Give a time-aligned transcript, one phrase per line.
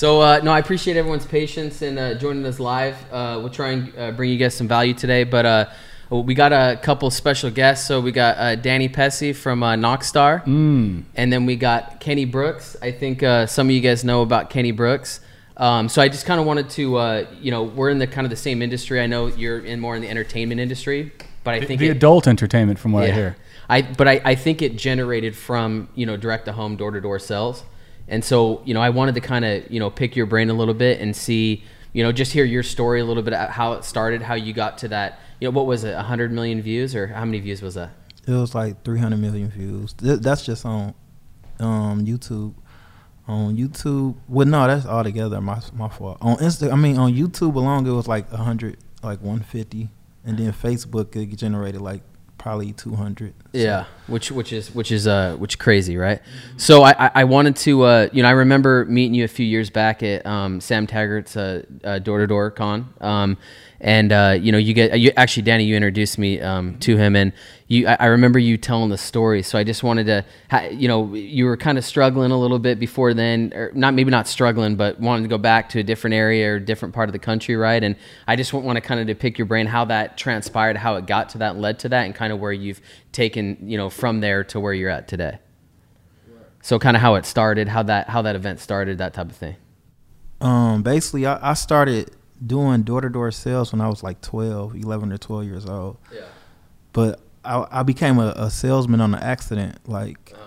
[0.00, 2.96] So uh, no, I appreciate everyone's patience and uh, joining us live.
[3.12, 5.66] Uh, we'll try and uh, bring you guys some value today, but uh,
[6.08, 7.86] we got a couple special guests.
[7.86, 11.02] So we got uh, Danny Pessy from uh, Knockstar, Mm.
[11.16, 12.78] and then we got Kenny Brooks.
[12.80, 15.20] I think uh, some of you guys know about Kenny Brooks.
[15.58, 18.24] Um, so I just kind of wanted to, uh, you know, we're in the kind
[18.24, 19.02] of the same industry.
[19.02, 21.12] I know you're in more in the entertainment industry,
[21.44, 23.36] but I The, think the it- adult entertainment, from what I hear.
[23.68, 27.02] I but I, I think it generated from you know direct to home door to
[27.02, 27.64] door sales,
[28.10, 30.54] and so you know I wanted to kind of you know pick your brain a
[30.54, 31.64] little bit and see
[31.94, 34.52] you know just hear your story a little bit about how it started, how you
[34.52, 35.20] got to that.
[35.40, 37.92] You know what was it, hundred million views or how many views was that?
[38.26, 39.94] It was like 300 million views.
[39.98, 40.94] That's just on
[41.58, 42.54] um, YouTube.
[43.26, 46.18] On YouTube, well, no, that's all together my my fault.
[46.20, 49.88] On Insta, I mean, on YouTube alone, it was like 100, like 150,
[50.24, 52.02] and then Facebook it generated like
[52.40, 53.34] probably 200.
[53.52, 56.20] So- Yeah, which which is which is uh which crazy, right?
[56.56, 59.68] So I I- wanted to uh you know I remember meeting you a few years
[59.70, 63.36] back at um, Sam Taggart's uh, uh, door to door con, um,
[63.80, 67.16] and uh, you know you get you actually Danny you introduced me um, to him
[67.16, 67.32] and
[67.66, 70.86] you I, I remember you telling the story, so I just wanted to ha- you
[70.86, 74.28] know you were kind of struggling a little bit before then, or not maybe not
[74.28, 77.18] struggling, but wanted to go back to a different area or different part of the
[77.18, 77.82] country, right?
[77.82, 81.06] And I just want to kind of depict your brain how that transpired, how it
[81.06, 82.80] got to that, led to that, and kind of where you've
[83.12, 85.38] taken you know from there to where you're at today.
[86.62, 89.36] So kind of how it started, how that how that event started, that type of
[89.36, 89.56] thing.
[90.42, 92.10] Um, basically, I, I started
[92.44, 95.98] doing door to door sales when I was like 12, 11 or 12 years old.
[96.12, 96.22] Yeah.
[96.92, 99.78] But I, I became a, a salesman on an accident.
[99.88, 100.46] Like, uh-huh.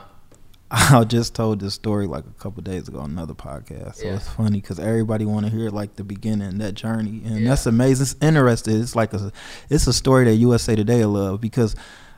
[1.00, 3.96] I just told this story like a couple days ago on another podcast.
[3.96, 4.16] So Yeah.
[4.16, 7.50] it's funny because everybody want to hear like the beginning, that journey, and Yeah.
[7.50, 8.04] that's amazing.
[8.04, 8.82] It's interesting.
[8.82, 9.32] It's like a,
[9.70, 11.76] it's a story that USA Today love because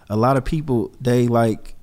[0.09, 1.75] a lot of people they like,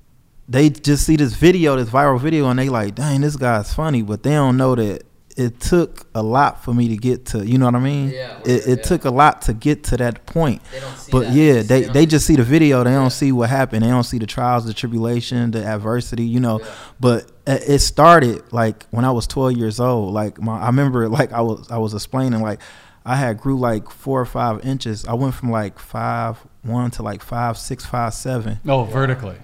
[0.49, 4.01] they just see this video, this viral video, and they like, dang, this guy's funny,
[4.01, 5.03] but they don't know that
[5.37, 7.45] it took a lot for me to get to.
[7.45, 8.09] You know what I mean?
[8.09, 8.75] Yeah, It, it yeah.
[8.83, 10.61] took a lot to get to that point.
[10.71, 11.33] They don't see But that.
[11.33, 12.83] yeah, They they don't- they just see the video.
[12.83, 12.97] They Yeah.
[12.99, 13.83] don't see what happened.
[13.83, 16.23] They don't see the trials, the tribulation, the adversity.
[16.25, 16.59] You know.
[16.59, 16.65] Yeah.
[16.99, 20.13] But uh, it started like when I was 12 years old.
[20.13, 22.59] Like my, I remember like I was I was explaining like
[23.05, 25.05] I had grew like four or five inches.
[25.05, 28.59] I went from like five one to like five six five seven.
[28.67, 29.35] Oh, vertically.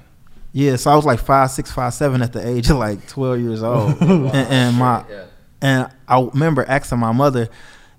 [0.51, 3.39] Yeah, so I was like five six five seven at the age of like 12
[3.41, 4.01] years old.
[4.01, 5.23] and, and my Yeah.
[5.61, 7.49] And I remember asking my mother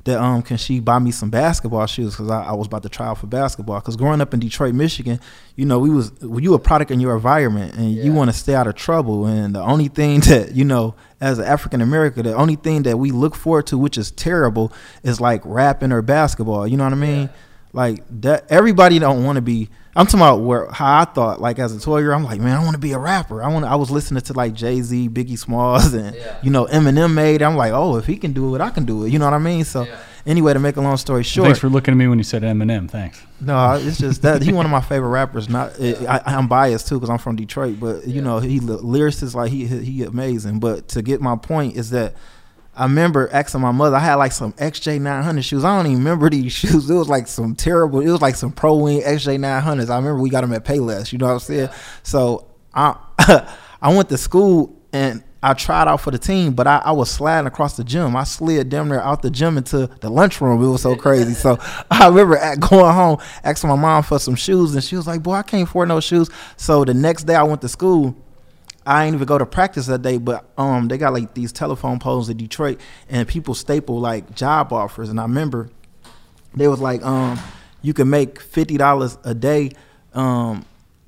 [0.05, 2.89] that um can she buy me some basketball shoes because I, I was about to
[2.89, 3.81] try out for basketball.
[3.81, 5.21] Because growing up in Detroit, Michigan,
[5.57, 8.05] you know we was well, you a product in your environment and Yeah.
[8.05, 9.27] you want to stay out of trouble.
[9.27, 12.99] And the only thing that you know as an African American, the only thing that
[12.99, 14.73] we look forward to, which is terrible,
[15.03, 16.67] is like rapping or basketball.
[16.67, 17.23] You know what I mean?
[17.23, 17.29] Yeah.
[17.73, 19.69] Like that, everybody don't want to be.
[19.97, 21.41] I'm talking about where how I thought.
[21.41, 23.43] Like as a 12 year, I'm like, man, I want to be a rapper.
[23.43, 23.65] I want.
[23.65, 26.37] I was listening to like Jay Z, Biggie Smalls, and Yeah.
[26.43, 27.43] you know Eminem made.
[27.43, 29.11] I'm like, oh, if he can do it, I can do it.
[29.13, 29.65] You know what I mean?
[29.65, 29.97] So Yeah.
[30.27, 32.43] anyway, to make a long story short, Thanks for looking at me when you said
[32.43, 32.89] Eminem.
[32.89, 33.21] Thanks.
[33.41, 35.49] no, it's just that he's one of my favorite rappers.
[35.49, 38.21] Not it, I, I'm biased too because I'm from Detroit, but you Yeah.
[38.23, 40.61] know he lyricist like he he amazing.
[40.61, 42.15] But to get my point is that
[42.75, 43.97] I remember asking my mother.
[43.97, 45.65] I had like some XJ900 shoes.
[45.65, 46.89] I don't even remember these shoes.
[46.89, 48.01] It was like some terrible.
[48.01, 49.91] It was like some Pro Wing XJ900s.
[49.91, 51.13] I remember we got them at Payless.
[51.13, 51.69] You know what I'm saying?
[52.03, 52.97] So I
[53.83, 55.25] I went to school and.
[55.43, 58.15] I tried out for the team, but I, I was sliding across the gym.
[58.15, 60.63] I slid damn near out the gym into the lunchroom.
[60.63, 61.33] It was so crazy.
[61.33, 61.57] So
[61.91, 65.23] I remember at going home, asking my mom for some shoes, and she was like,
[65.23, 66.29] "Boy, I can't afford no shoes."
[66.59, 68.15] So the next day I went to school.
[68.91, 72.01] I ain't even go to practice that day, but um, they got like these telephone
[72.01, 75.09] poles in Detroit, and people staple like job offers.
[75.11, 75.71] And I remember
[76.55, 77.39] they was like, um,
[77.83, 79.71] you can make fifty dollars a day,
[80.13, 80.65] um,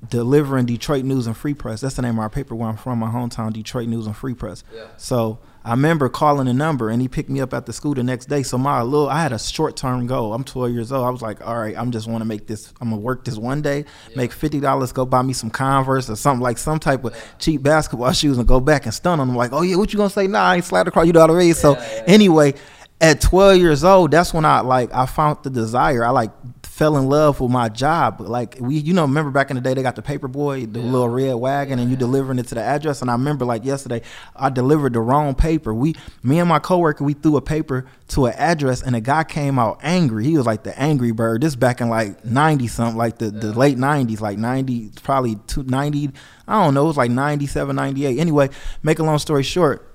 [0.09, 1.81] delivering Detroit News and Free Press.
[1.81, 4.33] That's the name of our paper where I'm from, my hometown, Detroit News and Free
[4.33, 4.63] Press.
[4.73, 4.85] Yeah.
[4.95, 8.03] So I remember calling the number, and he picked me up at the school the
[8.03, 8.43] next day.
[8.43, 10.33] So my little, I had a short term goal.
[10.33, 11.05] I'm 12 years old.
[11.05, 12.73] I was like, all right, I'm just want to make this.
[12.81, 13.85] I'm gonna work this one day,
[14.15, 17.63] make fifty dollars, go buy me some Converse or something like some type of cheap
[17.63, 19.37] basketball shoes, and go back and stun on them.
[19.37, 20.27] Like, oh yeah, what you gonna say?
[20.27, 21.05] Nah, I ain't slide across.
[21.07, 21.53] You know what I mean?
[21.53, 22.03] So Yeah, yeah, yeah.
[22.07, 22.53] anyway,
[22.99, 26.03] at 12 years old, that's when I like I found the desire.
[26.05, 26.31] I like
[26.73, 28.19] fell in love with my job.
[28.19, 30.79] Like we, you know, remember back in the day they got the paper boy, the
[30.79, 30.85] Yeah.
[30.91, 32.99] little red wagon, and you delivering it to the address.
[33.03, 34.01] And I remember like yesterday,
[34.35, 35.71] I delivered the wrong paper.
[35.71, 35.93] We,
[36.23, 39.59] me and my coworker, we threw a paper to an address, and a guy came
[39.59, 40.25] out angry.
[40.25, 41.41] He was like the angry bird.
[41.41, 45.61] This back in like 90 something, like the, the late 90s, like 90, probably two,
[45.61, 46.09] 90.
[46.47, 48.17] I don't know, it was like 97, 98.
[48.17, 48.49] Anyway,
[48.81, 49.92] make a long story short.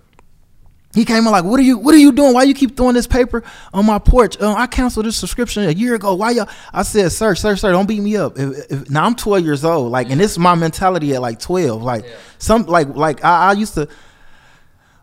[0.99, 1.79] He came like, "What are you?
[1.79, 2.35] What are you doing?
[2.35, 4.41] Why you keep throwing this paper on my porch?
[4.41, 6.15] Um, I canceled this subscription a year ago.
[6.15, 8.37] Why y'all?" I said, "Sir, sir, sir, don't beat me up.
[8.37, 9.93] If, if, now I'm 12 years old.
[9.93, 11.83] Like, and this is my mentality at like 12.
[11.83, 12.11] Like, Yeah.
[12.39, 13.89] some like like I, I used to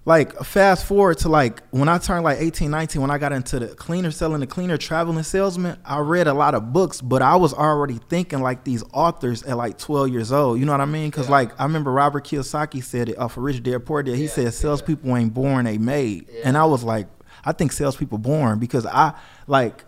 [0.08, 3.58] like fast forward to like when I turned like 18, 19, when I got into
[3.58, 7.36] the cleaner selling the cleaner traveling salesman, I read a lot of books, but I
[7.38, 10.60] was already thinking like these authors at like 12 years old.
[10.60, 11.10] You know what I mean?
[11.10, 11.32] Because Yeah.
[11.34, 14.16] like I remember Robert Kiyosaki said it uh, off of Rich Dad Poor Dad.
[14.16, 14.50] He Yeah, said yeah.
[14.52, 16.28] salespeople ain't born, they made.
[16.32, 16.42] Yeah.
[16.46, 17.08] And I was like,
[17.44, 19.14] I think salespeople born because I
[19.48, 19.86] like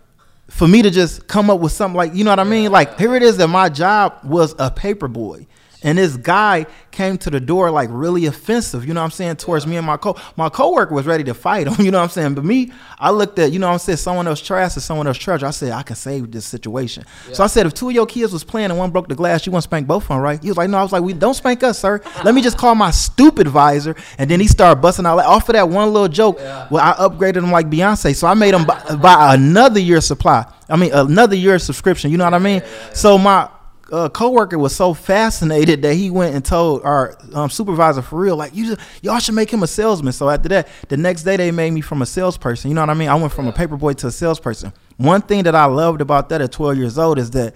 [0.49, 2.71] for me to just come up with something like you know what I mean?
[2.71, 5.45] Like here it is that my job was a paper boy.
[5.83, 9.35] And this guy came to the door like really offensive, you know what I'm saying,
[9.35, 12.05] towards me and my co my coworker was ready to fight him, you know what
[12.05, 12.33] I'm saying?
[12.33, 15.05] But me, I looked at, you know what I'm saying, someone else trash and someone
[15.05, 15.45] else treasure.
[15.45, 17.05] I said, I can save this situation.
[17.31, 19.45] So I said, if two of your kids was playing and one broke the glass,
[19.45, 20.41] you want to spank both of them, right?
[20.41, 22.01] He was like, no, I was like, we don't spank us, sir.
[22.23, 23.95] Let me just call my stupid advisor.
[24.17, 26.37] And then he started busting out like off of that one little joke.
[26.39, 26.67] Yeah.
[26.71, 28.15] Well, I upgraded him like Beyonce.
[28.15, 30.45] So I made him buy, buy another year supply.
[30.69, 32.11] I mean, another year subscription.
[32.11, 32.63] You know what I mean?
[32.93, 33.49] So my
[33.91, 38.35] uh, coworker was so fascinated that he went and told our um, supervisor for real,
[38.35, 40.13] like, you just, y'all should make him a salesman.
[40.13, 42.69] So after that, the next day they made me from a salesperson.
[42.69, 43.09] You know what I mean?
[43.09, 44.73] I went from a paperboy to a salesperson.
[44.97, 47.55] One thing that I loved about that at 12 years old is that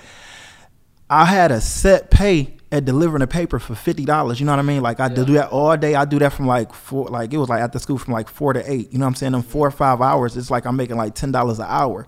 [1.09, 4.39] I had a set pay at delivering a paper for fifty dollars.
[4.39, 4.81] You know what I mean?
[4.81, 5.93] Like I do that all day.
[5.93, 8.53] I do that from like four, like it was like after school from like four
[8.53, 8.93] to eight.
[8.93, 9.33] You know what I'm saying?
[9.33, 10.37] Them four or five hours.
[10.37, 12.07] It's like I'm making like ten dollars an hour.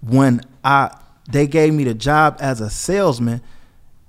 [0.00, 0.96] When I
[1.28, 3.42] they gave me the job as a salesman,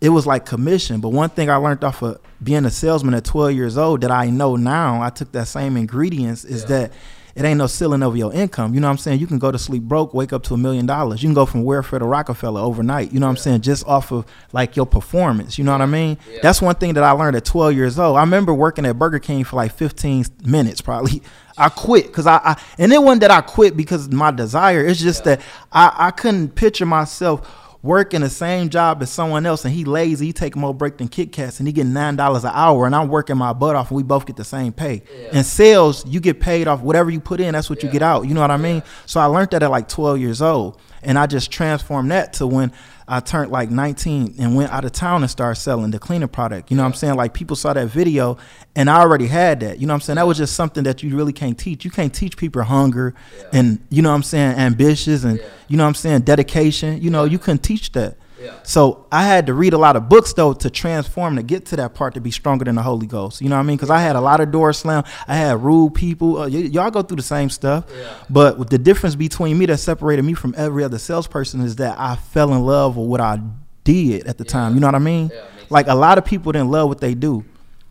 [0.01, 1.01] it was like commission.
[1.01, 4.11] But one thing I learned off of being a salesman at 12 years old that
[4.11, 6.91] I know now, I took that same ingredients is that
[7.39, 8.73] it ain't no ceiling over your income.
[8.73, 9.19] You know what I'm saying?
[9.19, 11.23] You can go to sleep broke, wake up to a million dollars.
[11.23, 13.13] You can go from welfare to Rockefeller overnight.
[13.13, 13.61] You know what I'm saying?
[13.61, 15.57] Just off of like your performance.
[15.57, 16.17] You know what I mean?
[16.29, 16.39] Yeah.
[16.43, 18.17] That's one thing that I learned at 12 years old.
[18.17, 21.23] I remember working at Burger King for like 15 minutes probably.
[21.57, 24.85] I quit because I, I and it wasn't that I quit because of my desire.
[24.85, 25.39] It's just that
[25.71, 30.27] I, I couldn't picture myself working the same job as someone else and he lazy,
[30.27, 32.95] he take more break than Kit Kats and he get nine dollars an hour and
[32.95, 35.03] I'm working my butt off and we both get the same pay.
[35.17, 35.39] Yeah.
[35.39, 38.27] In sales, you get paid off whatever you put in, that's what you get out.
[38.27, 38.83] You know what I mean?
[39.05, 40.79] So I learned that at like 12 years old.
[41.01, 42.73] And I just transformed that to when
[43.11, 46.69] I turned like 19 and went out of town and started selling the cleaner product.
[46.69, 47.15] You know what I'm saying?
[47.15, 48.37] Like people saw that video
[48.75, 49.79] and I already had that.
[49.79, 50.15] You know what I'm saying?
[50.17, 51.83] That was just something that you really can't teach.
[51.83, 53.59] You can't teach people hunger Yeah.
[53.59, 57.01] and you know what I'm saying, ambitious and you know what I'm saying, dedication.
[57.01, 58.15] You know, you couldn't teach that.
[58.41, 58.53] Yeah.
[58.63, 61.75] So I had to read a lot of books though to transform to get to
[61.77, 63.41] that part to be stronger than the Holy Ghost.
[63.41, 63.77] You know what I mean?
[63.77, 65.03] Because I had a lot of doors slam.
[65.27, 66.37] I had rude people.
[66.37, 67.85] Uh, y- y'all go through the same stuff.
[67.93, 68.13] Yeah.
[68.29, 72.15] But the difference between me that separated me from every other salesperson is that I
[72.15, 73.39] fell in love with what I
[73.83, 74.73] did at the time.
[74.75, 75.31] You know what I mean?
[75.33, 77.43] Yeah, like a lot of people didn't love what they do.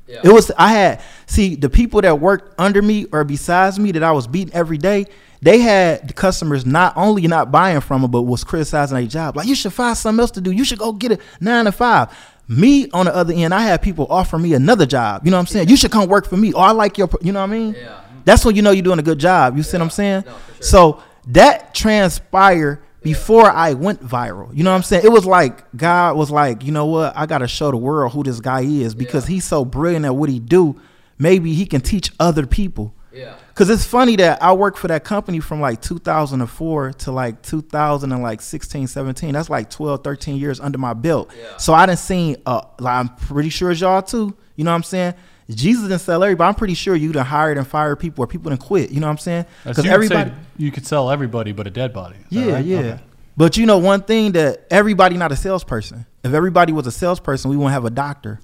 [0.07, 0.21] Yeah.
[0.25, 4.03] It was I had see the people that worked under me or besides me that
[4.03, 5.07] I was beating every day.
[5.41, 9.37] They had the customers not only not buying from them, but was criticizing their job.
[9.37, 10.51] Like you should find something else to do.
[10.51, 12.09] You should go get a nine to five.
[12.49, 15.25] Me on the other end, I had people offer me another job.
[15.25, 15.69] You know what I'm saying?
[15.69, 16.53] You should come work for me.
[16.55, 17.09] Oh, I like your.
[17.21, 17.75] You know what I mean?
[17.75, 18.01] Yeah.
[18.25, 19.57] That's when you know you're doing a good job.
[19.57, 20.25] You see what I'm saying?
[20.27, 20.63] No, sure.
[20.63, 24.55] So that transpired before I went viral.
[24.57, 25.05] You know what I'm saying?
[25.05, 27.17] It was like God was like, you know what?
[27.17, 29.35] I got to show the world who this guy is because Yeah.
[29.35, 30.81] he's so brilliant at what he do.
[31.19, 32.95] Maybe he can teach other people.
[33.13, 33.35] Yeah.
[33.59, 37.61] Cause it's funny that I worked for that company from like 2004 to like two
[37.61, 39.33] thousand and 2016, 17.
[39.33, 41.33] That's like 12, 13 years under my belt.
[41.37, 41.57] Yeah.
[41.57, 44.37] So I didn't see, uh, like, I'm pretty sure it's y'all too.
[44.55, 45.15] You know what I'm saying?
[45.51, 46.49] Jesus didn't sell everybody.
[46.49, 48.91] I'm pretty sure you done hired and fired people or people didn't quit.
[48.91, 49.47] You know what I'm saying?
[49.65, 52.17] Because you everybody you could sell everybody but a dead body.
[52.17, 52.65] Is yeah, right?
[52.65, 52.79] yeah.
[52.79, 53.01] Okay.
[53.37, 56.07] But you know one thing that everybody not a salesperson.
[56.23, 58.41] If everybody was a salesperson, we wouldn't have a doctor.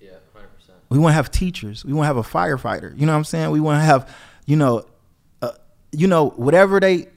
[0.00, 0.10] Yeah.
[0.32, 0.78] Hundred percent.
[0.90, 1.84] We wouldn't have teachers.
[1.84, 2.98] We wouldn't have a firefighter.
[2.98, 3.50] You know what I'm saying?
[3.50, 4.14] We wouldn't have,
[4.46, 4.86] you know,
[5.42, 5.52] uh,
[5.92, 7.08] you know whatever they,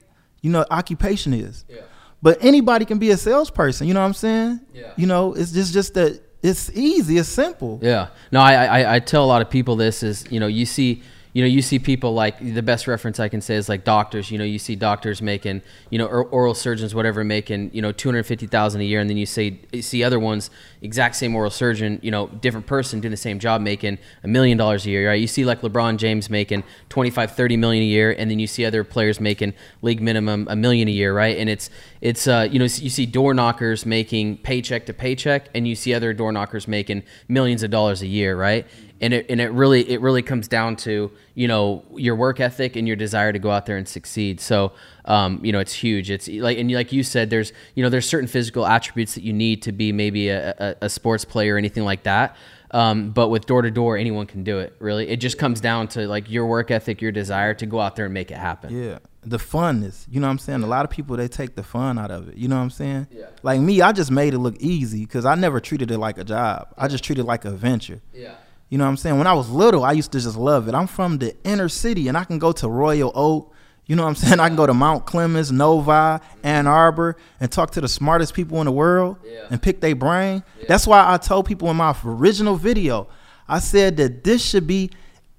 [0.42, 1.64] you know, occupation is.
[1.68, 1.82] Yeah.
[2.20, 3.86] But anybody can be a salesperson.
[3.86, 4.60] You know what I'm saying?
[4.72, 4.92] Yeah.
[4.96, 7.18] You know, it's just just that it's easy.
[7.18, 7.78] It's simple.
[7.82, 8.08] Yeah.
[8.32, 11.02] No, I, I I tell a lot of people this is you know you see
[11.38, 14.28] you know you see people like the best reference I can say is like doctors.
[14.28, 17.92] You know you see doctors making you know or, oral surgeons whatever making you know
[17.92, 20.50] two hundred fifty thousand a year, and then you say you see other ones
[20.82, 24.58] exact same oral surgeon you know different person doing the same job making a million
[24.58, 25.06] dollars a year.
[25.10, 25.20] Right?
[25.20, 28.64] You see like LeBron James making 25, 30 million a year, and then you see
[28.64, 31.14] other players making league minimum a million a year.
[31.14, 31.38] Right?
[31.38, 35.68] And it's it's uh, you know you see door knockers making paycheck to paycheck, and
[35.68, 38.66] you see other door knockers making millions of dollars a year, right?
[39.00, 42.74] And it and it really it really comes down to you know your work ethic
[42.74, 44.40] and your desire to go out there and succeed.
[44.40, 44.72] So
[45.04, 46.10] um, you know it's huge.
[46.10, 49.32] It's like and like you said, there's you know there's certain physical attributes that you
[49.32, 52.36] need to be maybe a, a, a sports player or anything like that.
[52.70, 54.74] Um, but with door to door, anyone can do it.
[54.78, 57.96] Really, it just comes down to like your work ethic, your desire to go out
[57.96, 58.76] there and make it happen.
[58.76, 58.98] Yeah.
[59.22, 60.06] The funness.
[60.10, 60.62] You know what I'm saying?
[60.62, 62.36] A lot of people they take the fun out of it.
[62.36, 63.08] You know what I'm saying?
[63.10, 63.26] Yeah.
[63.42, 66.24] Like me, I just made it look easy because I never treated it like a
[66.24, 66.68] job.
[66.76, 68.00] I just treated it like a venture.
[68.12, 68.34] Yeah.
[68.68, 69.16] You know what I'm saying?
[69.18, 70.74] When I was little, I used to just love it.
[70.74, 73.54] I'm from the inner city and I can go to Royal Oak.
[73.86, 74.40] You know what I'm saying?
[74.40, 78.60] I can go to Mount Clemens, Novi, Ann Arbor, and talk to the smartest people
[78.60, 79.46] in the world Yeah.
[79.50, 80.42] and pick their brain.
[80.68, 83.08] That's why I told people in my original video,
[83.48, 84.90] I said that this should be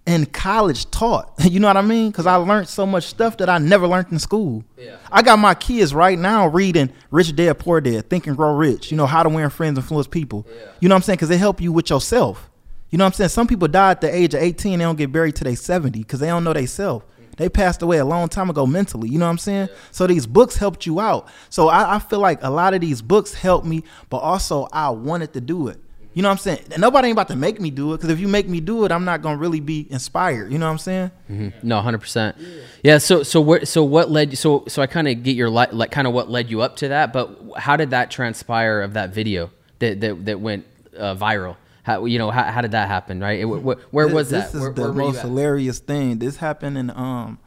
[0.07, 1.31] in college taught.
[1.45, 2.09] You know what I mean?
[2.09, 4.63] Because I learned so much stuff that I never learned in school.
[4.75, 4.95] Yeah.
[5.11, 8.89] I got my kids right now reading Rich Dad Poor Dad, Think and Grow Rich.
[8.89, 10.47] You know how to win friends, and influence people.
[10.79, 11.17] You know what I'm saying?
[11.17, 12.48] Because they help you with yourself.
[12.89, 13.29] You know what I'm saying?
[13.29, 15.99] Some people die at the age of 18, they don't get buried till they 70
[15.99, 17.03] because they don't know they self.
[17.37, 19.07] They passed away a long time ago mentally.
[19.09, 19.69] You know what I'm saying?
[19.91, 21.27] So these books helped you out.
[21.49, 24.89] So I, I feel like a lot of these books helped me, but also I
[24.89, 25.79] wanted to do it.
[26.13, 26.59] You know what I'm saying?
[26.71, 28.83] And nobody ain't about to make me do it because if you make me do
[28.83, 30.51] it, I'm not gonna really be inspired.
[30.51, 31.51] You know what I'm saying?
[31.63, 32.35] No, hundred percent.
[32.83, 32.97] Yeah.
[32.97, 34.35] So so where so what led you?
[34.35, 36.75] So so I kind of get your li- like kind of what led you up
[36.77, 40.65] to that, but how did that transpire of that video that that that went
[40.97, 41.55] uh, viral?
[41.89, 43.19] How you know how, how did that happen?
[43.19, 43.39] Right?
[43.39, 44.57] It, wh- where This- was this that?
[44.57, 46.19] is Where, the where most hilarious thing.
[46.19, 47.39] This happened in um.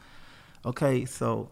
[0.67, 1.49] Okay, so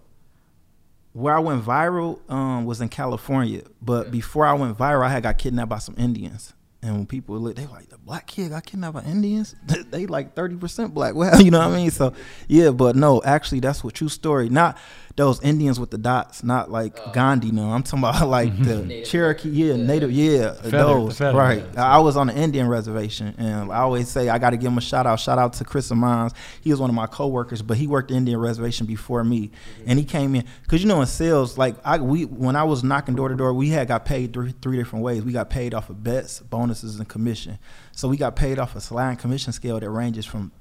[1.13, 5.23] where I went viral um was in California, but before I went viral, I had
[5.23, 6.53] got kidnapped by some Indians.
[6.83, 9.55] And when people look, they like the black kid got kidnapped by Indians.
[9.91, 11.15] they like thirty percent black.
[11.21, 11.91] Well, you know what I mean.
[11.91, 12.15] So
[12.49, 14.49] yeah, but no, actually, that's what true story.
[14.49, 14.79] Not
[15.21, 16.43] those Indians with the dots.
[16.43, 17.11] Not like Oh.
[17.13, 17.53] Gandhi.
[17.53, 18.89] No, I'm talking about like mm-hmm.
[18.89, 19.51] the Cherokee.
[19.51, 20.11] Yeah, native.
[20.11, 21.19] Yeah, feather, those.
[21.19, 21.65] feather, right.
[21.75, 21.85] yeah.
[21.85, 24.79] I was on an Indian reservation, and I always say I got to give him
[24.79, 25.21] a shout out.
[25.21, 26.33] Shout out to Chris Amons.
[26.63, 29.85] He was one of my coworkers, but he worked the Indian reservation before me, mm-hmm.
[29.87, 32.83] and he came in because you know in sales, like I we when I was
[32.83, 35.23] knocking door to door, we had got paid three three different ways.
[35.23, 37.59] We got paid off of bets, bonuses, and commission.
[37.93, 40.53] So we got paid off a sliding commission scale that ranges from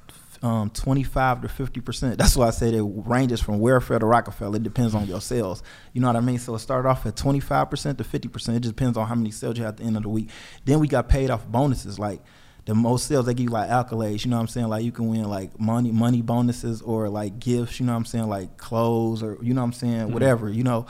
[0.41, 2.17] um, 25 to 50 percent.
[2.17, 4.57] That's why I said it ranges from welfare to Rockefeller.
[4.57, 5.63] It depends on your sales.
[5.93, 6.39] You know what I mean?
[6.39, 8.57] So it started off at 25 percent to 50 percent.
[8.57, 10.29] It just depends on how many sales you have at the end of the week.
[10.65, 12.21] Then we got paid off bonuses like.
[12.65, 14.67] The most sales they give you like accolades, you know what I'm saying?
[14.67, 18.05] Like you can win like money money bonuses or like gifts, you know what I'm
[18.05, 18.27] saying?
[18.27, 20.11] Like clothes or you know what I'm saying?
[20.11, 20.85] Whatever, you know.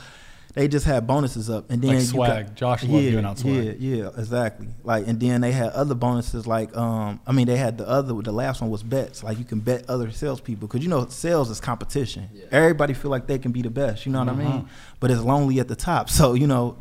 [0.55, 2.45] They just had bonuses up and then Like you swag.
[2.47, 3.53] got- Josh loved giving out swag.
[3.79, 4.67] Yeah, yeah, exactly.
[4.83, 6.47] Like, and then they had other bonuses.
[6.47, 8.13] Like, um, I mean, they had the other.
[8.21, 9.23] The last one was bets.
[9.23, 12.29] Like, you can bet other salespeople because you know sales is competition.
[12.51, 14.05] Everybody feel like they can be the best.
[14.07, 14.67] You know what I mean?
[14.99, 16.09] But it's lonely at the top.
[16.19, 16.77] So you know.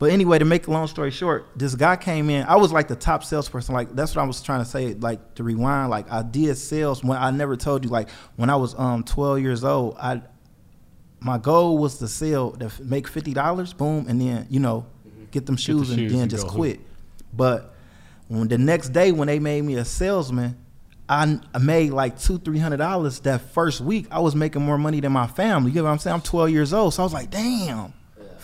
[0.00, 2.44] But anyway, to make a long story short, this guy came in.
[2.46, 3.74] I was like the top salesperson.
[3.74, 4.94] Like that's what I was trying to say.
[4.94, 5.88] Like to rewind.
[5.90, 7.90] Like I did sales when I never told you.
[7.90, 10.20] Like when I was um 12 years old, I
[11.24, 14.86] my goal was to sell to make fifty dollars, boom, and then you know
[15.30, 16.80] get them shoes and shoes then just quit.
[17.32, 17.74] But
[18.28, 20.56] when the next day when they made me a salesman,
[21.08, 24.06] I, I made like two three hundred dollars that first week.
[24.10, 25.70] I was making more money than my family.
[25.70, 26.14] You know what I'm saying?
[26.14, 27.92] I'm twelve years old, so I was like, damn.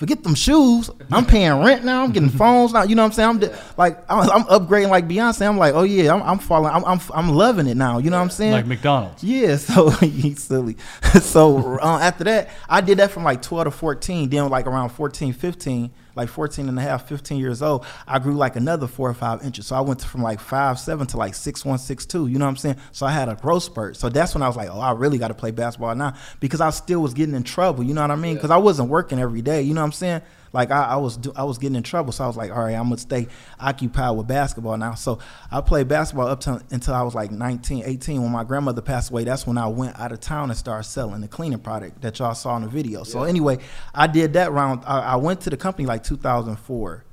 [0.00, 0.88] Forget them shoes.
[1.12, 2.02] I'm paying rent now.
[2.02, 2.84] I'm getting phones now.
[2.84, 3.28] You know what I'm saying?
[3.28, 5.46] I'm di- like I'm, I'm upgrading like Beyonce.
[5.46, 6.72] I'm like, oh yeah, I'm, I'm falling.
[6.72, 7.98] I'm, I'm I'm loving it now.
[7.98, 8.52] You know what I'm saying?
[8.52, 9.22] Like McDonald's.
[9.22, 10.78] Yeah, so he's silly.
[11.20, 14.30] so uh, after that, I did that from like 12 to 14.
[14.30, 18.34] Then like around 14, 15, like 14 and a half, 15 years old, I grew
[18.34, 19.66] like another four or five inches.
[19.66, 22.26] So I went from like five seven to like six one, six two.
[22.26, 22.76] You know what I'm saying?
[22.92, 23.96] So I had a growth spurt.
[23.96, 26.60] So that's when I was like, oh, I really got to play basketball now because
[26.60, 27.84] I still was getting in trouble.
[27.84, 28.34] You know what I mean?
[28.34, 29.62] Because I wasn't working every day.
[29.62, 30.22] You know what I'm saying?
[30.52, 32.12] Like I, I was, do, I was getting in trouble.
[32.12, 33.28] So I was like, all right, I'm gonna stay
[33.58, 34.94] occupied with basketball now.
[34.94, 38.22] So I played basketball up to, until I was like 19, 18.
[38.22, 41.20] When my grandmother passed away, that's when I went out of town and started selling
[41.20, 43.04] the cleaning product that y'all saw in the video.
[43.04, 43.58] So anyway,
[43.94, 44.82] I did that round.
[44.86, 47.04] I, I went to the company like 2004,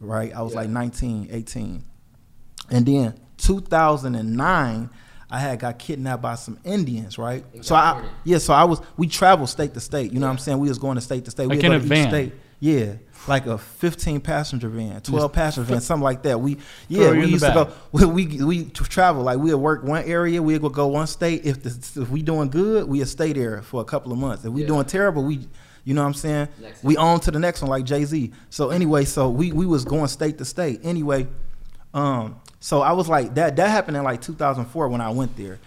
[0.00, 0.32] right?
[0.34, 1.84] I was like 19, 18,
[2.70, 4.90] and then 2009.
[5.30, 7.44] I had got kidnapped by some Indians, right?
[7.60, 8.80] So I, yeah, so I was.
[8.96, 10.10] We traveled state to state.
[10.10, 10.56] You know what I'm saying?
[10.58, 11.48] We was going to state to state.
[11.48, 12.08] Like we in would a to van.
[12.08, 12.32] State.
[12.60, 12.94] Yeah,
[13.28, 16.40] like a 15 passenger van, 12 passenger van, something like that.
[16.40, 17.72] We yeah, we used to go.
[17.92, 21.46] We we, we travel like we'd work one area, we'd go go one state.
[21.46, 24.44] If the, if we doing good, we'd stay there for a couple of months.
[24.44, 24.66] If we Yeah.
[24.68, 25.46] doing terrible, we
[25.84, 26.48] you know what I'm saying?
[26.60, 28.32] Next we on to the next one like Jay Z.
[28.50, 30.80] So anyway, so we we was going state to state.
[30.82, 31.28] Anyway,
[31.94, 33.56] um, so I was like that.
[33.56, 35.58] That happened in like 2004 when I went there.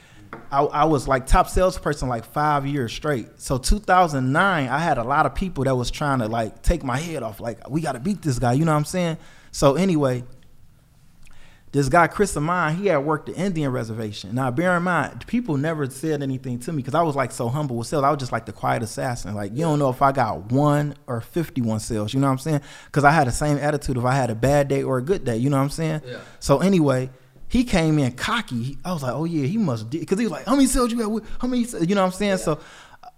[0.51, 3.39] I, I was like top salesperson like five years straight.
[3.39, 6.97] So 2009, I had a lot of people that was trying to like take my
[6.97, 7.39] head off.
[7.39, 8.53] Like we got to beat this guy.
[8.53, 9.17] You know what I'm saying?
[9.51, 10.23] So anyway,
[11.71, 14.35] this guy Chris Amon, he had worked the Indian reservation.
[14.35, 17.47] Now bear in mind, people never said anything to me because I was like so
[17.47, 18.03] humble with sales.
[18.03, 19.33] I was just like the quiet assassin.
[19.33, 22.13] Like you don't know if I got one or 51 sales.
[22.13, 22.61] You know what I'm saying?
[22.87, 25.23] Because I had the same attitude if I had a bad day or a good
[25.23, 25.37] day.
[25.37, 26.01] You know what I'm saying?
[26.05, 26.19] Yeah.
[26.41, 27.09] So anyway,
[27.51, 28.77] he came in cocky.
[28.85, 30.97] I was like, oh yeah, he must because he was like, how many sales you
[30.97, 31.27] got?
[31.37, 31.65] How many?
[31.65, 32.37] sales?" You know what I'm saying?
[32.37, 32.61] So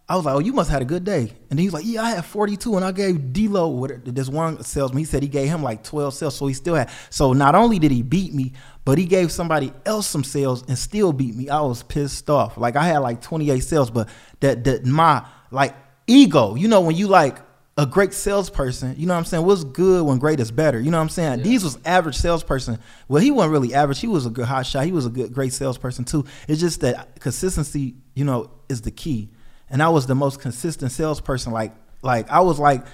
[0.10, 1.32] I was like, oh, you must have had a good day.
[1.52, 5.06] And he's like, yeah, I had 42 and I gave D-Lo, this one salesman, he
[5.06, 6.36] said he gave him like 12 sales.
[6.36, 8.54] So he still had, so not only did he beat me,
[8.86, 11.50] but he gave somebody else some sales and still beat me.
[11.50, 12.58] I was pissed off.
[12.58, 14.10] Like I had like 28 sales, but
[14.40, 15.76] that, that my like
[16.08, 17.38] ego, you know, when you like
[17.76, 19.46] a great salesperson, you know what I'm saying?
[19.46, 20.80] What's good when great is better?
[20.80, 21.40] You know what I'm saying?
[21.40, 21.44] Yeah.
[21.44, 22.78] These was average salesperson.
[23.08, 24.00] Well, he wasn't really average.
[24.00, 24.86] He was a good hot shot.
[24.86, 26.26] He was a good, great salesperson too.
[26.48, 29.30] It's just that consistency, you know, is the key
[29.74, 31.52] and I was the most consistent salesperson.
[31.52, 32.86] Like like I was like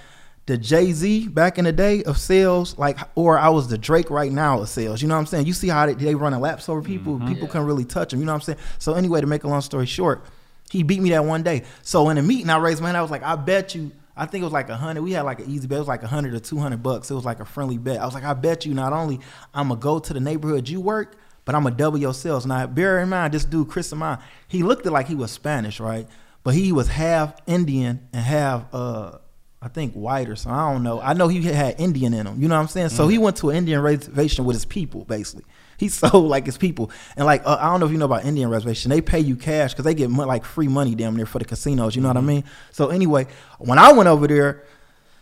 [0.46, 4.10] the Jay Z back in the day of sales, like or I was the Drake
[4.10, 5.02] right now of sales.
[5.02, 5.46] You know what I'm saying?
[5.46, 7.16] You see how they, they run a laps over people.
[7.16, 7.28] Mm-hmm.
[7.28, 7.52] People yeah.
[7.52, 8.20] can really touch them.
[8.20, 8.58] You know what I'm saying?
[8.78, 10.24] So anyway, to make a long story short,
[10.70, 11.64] he beat me that one day.
[11.82, 12.96] So in a meeting, I raised my hand.
[12.96, 13.92] I was like, I bet you.
[14.20, 15.02] I think it was like a hundred.
[15.02, 15.76] We had like an easy bet.
[15.76, 17.10] It was like a hundred or two hundred bucks.
[17.10, 18.00] It was like a friendly bet.
[18.00, 19.20] I was like, I bet you not only
[19.54, 22.46] I'm gonna go to the neighborhood you work, but I'm gonna double your sales.
[22.46, 26.06] Now bear in mind, this dude Chris Amon, he looked like he was Spanish, right?
[26.42, 29.18] but he was half Indian and half uh
[29.62, 30.58] I think white or something.
[30.58, 31.02] I don't know.
[31.02, 32.40] I know he had Indian in him.
[32.40, 32.88] You know what I'm saying?
[32.88, 33.10] So mm.
[33.10, 35.44] he went to an Indian reservation with his people, basically.
[35.80, 38.26] He sold like his people, and like uh, I don't know if you know about
[38.26, 38.90] Indian reservation.
[38.90, 41.46] They pay you cash because they get mo- like free money damn near for the
[41.46, 41.96] casinos.
[41.96, 42.26] You know what I mm-hmm.
[42.28, 42.44] mean?
[42.70, 43.26] So anyway,
[43.58, 44.64] when I went over there,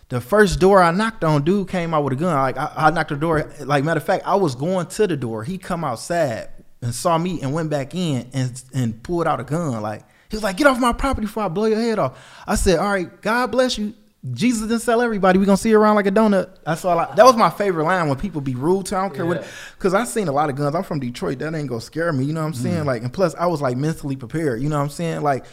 [0.08, 2.34] the first door I knocked on, dude came out with a gun.
[2.34, 3.52] Like I, I knocked the door.
[3.60, 5.44] Like matter of fact, I was going to the door.
[5.44, 6.48] He come outside
[6.82, 9.80] and saw me and went back in and and pulled out a gun.
[9.80, 12.18] Like he was like, get off my property before I blow your head off.
[12.46, 13.94] I said, all right, God bless you.
[14.32, 15.38] Jesus didn't sell everybody.
[15.38, 16.50] We gonna see around like a donut.
[16.64, 16.98] That's all.
[16.98, 18.96] I, that was my favorite line when people be rude to.
[18.96, 19.30] I don't care yeah.
[19.30, 19.46] what,
[19.76, 20.74] because I seen a lot of guns.
[20.74, 21.38] I'm from Detroit.
[21.38, 22.24] That ain't gonna scare me.
[22.24, 22.82] You know what I'm saying?
[22.82, 22.86] Mm.
[22.86, 24.60] Like, and plus I was like mentally prepared.
[24.60, 25.22] You know what I'm saying?
[25.22, 25.44] Like,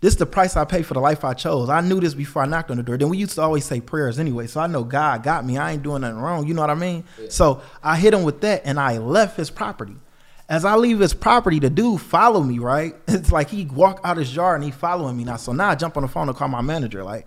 [0.00, 1.68] this is the price I pay for the life I chose.
[1.68, 2.96] I knew this before I knocked on the door.
[2.96, 5.58] Then we used to always say prayers anyway, so I know God got me.
[5.58, 6.46] I ain't doing nothing wrong.
[6.46, 7.04] You know what I mean?
[7.20, 7.28] Yeah.
[7.28, 9.96] So I hit him with that, and I left his property.
[10.48, 12.94] As I leave his property, the dude follow me, right?
[13.08, 15.36] It's like he walk out his yard and he following me now.
[15.36, 17.26] So now I jump on the phone to call my manager, like,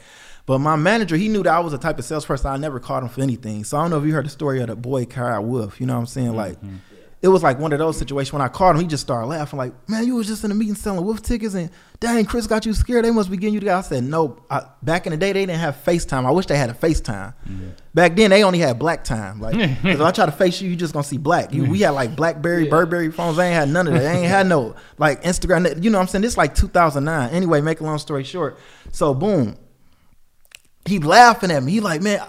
[0.49, 3.03] but my manager, he knew that I was the type of salesperson I never called
[3.03, 3.63] him for anything.
[3.63, 5.79] So I don't know if you heard the story of the boy Kyle Wolf.
[5.79, 6.35] You know what I'm saying?
[6.35, 6.77] Like, mm-hmm
[7.21, 9.57] it was like one of those situations when I called him, he just started laughing,
[9.57, 12.65] like, man, you was just in a meeting selling wolf tickets and dang, Chris got
[12.65, 13.03] you scared.
[13.03, 13.75] They must be getting you go.
[13.75, 16.25] I said, no, I, back in the day, they didn't have FaceTime.
[16.25, 17.33] I wish they had a FaceTime.
[17.45, 17.69] Mm-hmm.
[17.93, 19.41] Back then, they only had black time.
[19.41, 21.53] Like, if I try to face you, you just gonna see black.
[21.53, 22.69] You, we had like Blackberry, yeah.
[22.69, 23.35] Burberry phones.
[23.35, 23.99] They ain't had none of that.
[23.99, 25.83] They ain't had no like Instagram.
[25.83, 26.21] You know what I'm saying?
[26.21, 27.31] This like 2009.
[27.31, 28.57] Anyway, make a long story short.
[28.91, 29.57] So, boom.
[30.85, 31.73] He laughing at me.
[31.73, 32.21] He like, man,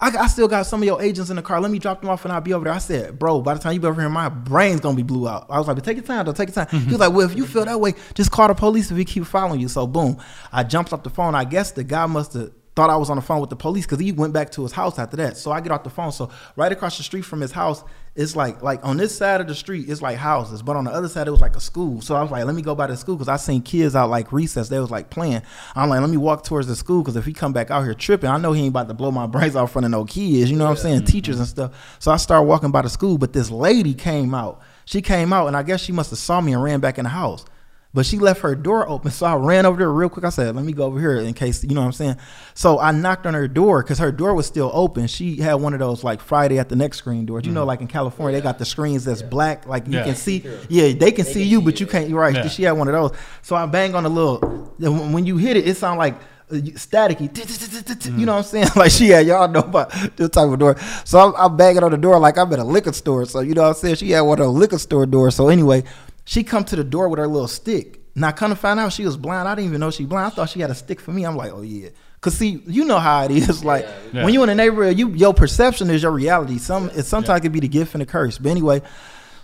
[0.00, 1.60] I, I, still got some of your agents in the car.
[1.60, 2.72] Let me drop them off and I'll be over there.
[2.72, 5.28] I said, bro, by the time you be over here, my brain's gonna be blew
[5.28, 5.46] out.
[5.50, 6.32] I was like, but take your time, though.
[6.32, 6.66] Take your time.
[6.66, 6.86] Mm-hmm.
[6.86, 9.04] He was like, well, if you feel that way, just call the police if he
[9.04, 9.68] keep following you.
[9.68, 10.18] So boom,
[10.52, 11.34] I jumped off the phone.
[11.34, 13.86] I guess the guy must have thought I was on the phone with the police
[13.86, 15.36] because he went back to his house after that.
[15.36, 16.12] So I get off the phone.
[16.12, 17.82] So right across the street from his house,
[18.14, 20.92] it's like like on this side of the street, it's like houses, but on the
[20.92, 22.00] other side, it was like a school.
[22.00, 24.10] So I was like, let me go by the school because I seen kids out
[24.10, 24.68] like recess.
[24.68, 25.42] They was like playing.
[25.74, 27.94] I'm like, let me walk towards the school because if he come back out here
[27.94, 30.04] tripping, I know he ain't about to blow my brains out in front of no
[30.04, 30.48] kids.
[30.48, 30.98] You know what I'm saying?
[30.98, 31.06] Mm-hmm.
[31.06, 31.96] Teachers and stuff.
[31.98, 34.62] So I start walking by the school, but this lady came out.
[34.84, 37.02] She came out, and I guess she must have saw me and ran back in
[37.02, 37.44] the house.
[37.98, 39.10] But she left her door open.
[39.10, 40.24] So I ran over there real quick.
[40.24, 42.16] I said, let me go over here in case, you know what I'm saying?
[42.54, 45.08] So I knocked on her door because her door was still open.
[45.08, 47.44] She had one of those like Friday at the next screen doors.
[47.44, 47.66] You mm know, mm-hmm.
[47.66, 48.40] like in California, yeah.
[48.40, 49.26] they got the screens that's yeah.
[49.26, 49.66] black.
[49.66, 52.08] Like you can see, yeah, they can they see can you, see but you can't,
[52.08, 52.48] you're right.
[52.48, 53.18] She had one of those.
[53.42, 54.38] So I bang on the little,
[54.78, 56.14] when you hit it, it sounded like,
[56.50, 58.16] uh, staticky.
[58.16, 58.68] You know what I'm saying?
[58.76, 60.76] Like she had y'all know about this type of door.
[61.04, 63.26] So I'm, I'm, banging on the door like I'm at a liquor store.
[63.26, 63.96] So you know what I'm saying?
[63.96, 65.34] She had one of those liquor store doors.
[65.34, 65.82] So anyway,
[66.28, 68.02] she come to the door with her little stick.
[68.14, 69.48] Now, kind of find out she was blind.
[69.48, 70.26] I didn't even know she blind.
[70.26, 71.24] I thought she had a stick for me.
[71.24, 71.88] I'm like, oh yeah.
[72.20, 73.64] Cause see, you know how it is.
[73.68, 74.24] Like yeah.
[74.24, 76.58] when you in a neighborhood, you your perception is your reality.
[76.58, 77.42] Some it sometimes yeah.
[77.44, 78.36] could be the gift and the curse.
[78.36, 78.82] But anyway,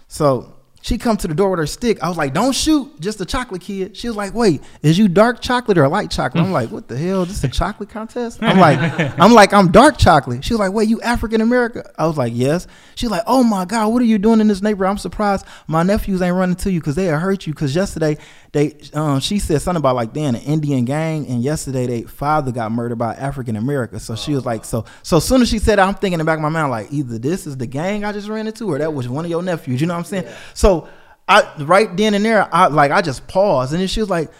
[0.08, 0.53] so
[0.84, 2.02] she come to the door with her stick.
[2.02, 3.96] I was like, "Don't shoot!" Just a chocolate kid.
[3.96, 6.98] She was like, "Wait, is you dark chocolate or light chocolate?" I'm like, "What the
[6.98, 7.24] hell?
[7.24, 8.78] This is a chocolate contest?" I'm like,
[9.18, 12.34] "I'm like, I'm dark chocolate." She was like, "Wait, you African American?" I was like,
[12.36, 12.66] "Yes."
[12.96, 15.82] She's like, "Oh my God, what are you doing in this neighborhood?" I'm surprised my
[15.84, 17.54] nephews ain't running to you because they hurt you.
[17.54, 18.18] Because yesterday
[18.52, 22.02] they, um, she said something about like they in an Indian gang, and yesterday they
[22.02, 24.00] father got murdered by African American.
[24.00, 26.24] So she was like, so so as soon as she said, I'm thinking in the
[26.26, 28.78] back of my mind like, either this is the gang I just ran into, or
[28.78, 29.80] that was one of your nephews.
[29.80, 30.24] You know what I'm saying?
[30.24, 30.36] Yeah.
[30.74, 30.88] So
[31.28, 34.30] I right then and there, I like I just paused, and then she was like,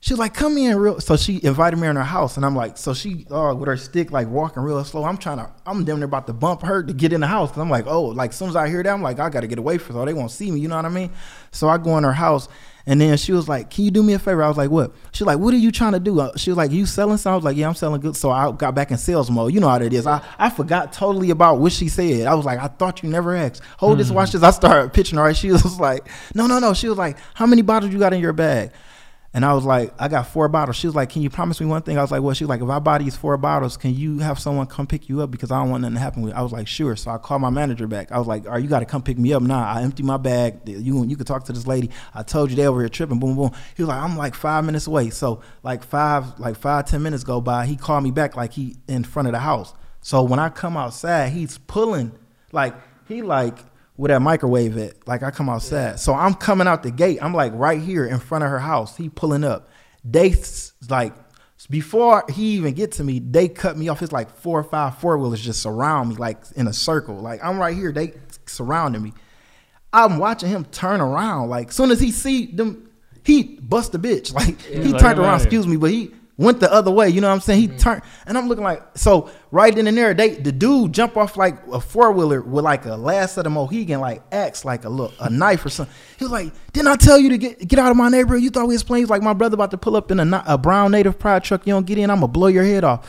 [0.00, 2.54] she was like, "Come in real." So she invited me in her house, and I'm
[2.54, 5.04] like, so she uh, with her stick like walking real slow.
[5.04, 7.56] I'm trying to, I'm damn near about to bump her to get in the house.
[7.56, 9.46] I'm like, oh, like as soon as I hear that, I'm like, I got to
[9.46, 9.96] get away from.
[9.96, 10.60] So they won't see me.
[10.60, 11.10] You know what I mean?
[11.52, 12.48] So I go in her house,
[12.86, 14.92] and then she was like, "Can you do me a favor?" I was like, "What?"
[15.12, 17.16] She was like, "What are you trying to do?" Uh, she was like, "You selling
[17.16, 19.52] something?" I was like, "Yeah, I'm selling good." So I got back in sales mode.
[19.52, 20.06] You know how it is.
[20.06, 22.26] I, I forgot totally about what she said.
[22.26, 24.42] I was like, "I thought you never asked." Hold this, watch this.
[24.42, 25.24] I started pitching her.
[25.24, 25.36] Right?
[25.36, 28.20] She was like, "No, no, no." She was like, "How many bottles you got in
[28.20, 28.70] your bag?"
[29.36, 30.76] And I was like, I got four bottles.
[30.76, 31.98] She was like, Can you promise me one thing?
[31.98, 34.20] I was like, Well, she was like, If I buy these four bottles, can you
[34.20, 35.30] have someone come pick you up?
[35.30, 36.38] Because I don't want nothing to happen with you.
[36.38, 36.96] I was like, Sure.
[36.96, 38.10] So I called my manager back.
[38.10, 39.62] I was like, All right, you got to come pick me up now.
[39.62, 40.66] I empty my bag.
[40.66, 41.90] You you could talk to this lady.
[42.14, 43.18] I told you they over here tripping.
[43.18, 43.50] Boom, boom.
[43.76, 45.10] He was like, I'm like five minutes away.
[45.10, 47.66] So like five, like five, ten minutes go by.
[47.66, 49.74] He called me back like he in front of the house.
[50.00, 52.12] So when I come outside, he's pulling
[52.52, 52.74] like
[53.06, 53.58] he like
[53.96, 55.06] with that microwave at.
[55.08, 55.76] Like I come outside.
[55.76, 55.96] Yeah.
[55.96, 57.18] So I'm coming out the gate.
[57.22, 58.96] I'm like right here in front of her house.
[58.96, 59.70] He pulling up
[60.10, 60.34] they
[60.88, 61.14] like
[61.68, 64.02] before he even get to me, they cut me off.
[64.02, 67.16] It's like four or five four wheelers just surround me like in a circle.
[67.16, 68.14] Like I'm right here, they
[68.46, 69.12] surrounding me.
[69.92, 71.48] I'm watching him turn around.
[71.48, 72.90] Like as soon as he see them,
[73.24, 74.32] he bust the bitch.
[74.34, 77.08] Like he turned around, excuse me, but he went the other way.
[77.08, 77.60] You know what I'm saying?
[77.60, 77.78] He mm-hmm.
[77.78, 79.30] turned, and I'm looking like so.
[79.50, 82.84] Right then and there, they the dude jump off like a four wheeler with like
[82.84, 85.94] a last of the Mohegan like axe, like a look a knife or something.
[86.18, 88.42] He was like, "Didn't I tell you to get get out of my neighborhood?
[88.42, 89.02] You thought we was playing?
[89.02, 91.66] He's like my brother about to pull up in a, a brown native pride truck.
[91.66, 93.08] You don't get in, I'm gonna blow your head off."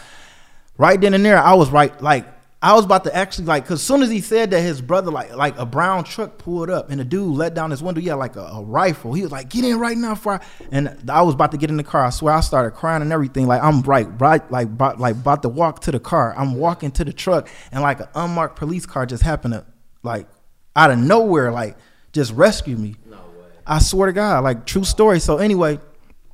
[0.77, 2.25] Right then and there, I was right like
[2.67, 5.33] I was about to actually like, cause soon as he said that his brother like
[5.33, 8.01] like a brown truck pulled up and the dude let down his window.
[8.01, 9.13] He had like a, a rifle.
[9.13, 11.77] He was like, "Get in right now!" For and I was about to get in
[11.77, 12.03] the car.
[12.03, 13.47] I swear I started crying and everything.
[13.47, 16.35] Like I'm right, right, like about, like about to walk to the car.
[16.37, 19.65] I'm walking to the truck and like an unmarked police car just happened to
[20.03, 20.27] like
[20.75, 21.77] out of nowhere like
[22.11, 22.95] just rescue me.
[23.09, 23.47] No way.
[23.65, 25.21] I swear to God, like true story.
[25.21, 25.79] So anyway,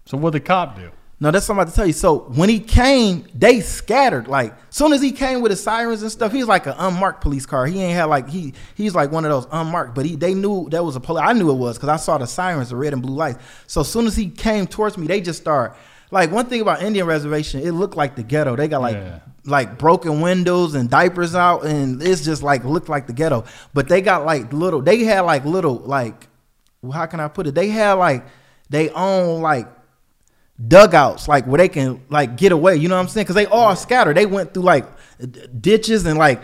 [0.07, 0.89] so what the cop do?
[1.23, 1.93] No, that's something I'm about to tell you.
[1.93, 4.27] So when he came, they scattered.
[4.27, 7.21] Like soon as he came with his sirens and stuff, he was like an unmarked
[7.21, 7.65] police car.
[7.65, 10.67] He ain't had like he he's like one of those unmarked, but he they knew
[10.71, 11.23] that was a police.
[11.25, 13.39] I knew it was because I saw the sirens, the red and blue lights.
[13.67, 15.77] So as soon as he came towards me, they just start
[16.11, 18.57] like one thing about Indian reservation, it looked like the ghetto.
[18.57, 19.19] They got like yeah.
[19.45, 23.45] like broken windows and diapers out, and it's just like looked like the ghetto.
[23.73, 24.81] But they got like little.
[24.81, 26.27] They had like little like
[26.91, 27.55] how can I put it?
[27.55, 28.25] They had like
[28.69, 29.69] they own like
[30.67, 33.25] dugouts like where they can like get away you know what i'm saying?
[33.25, 34.15] Because they all scattered.
[34.15, 34.85] They went through like
[35.59, 36.41] ditches and like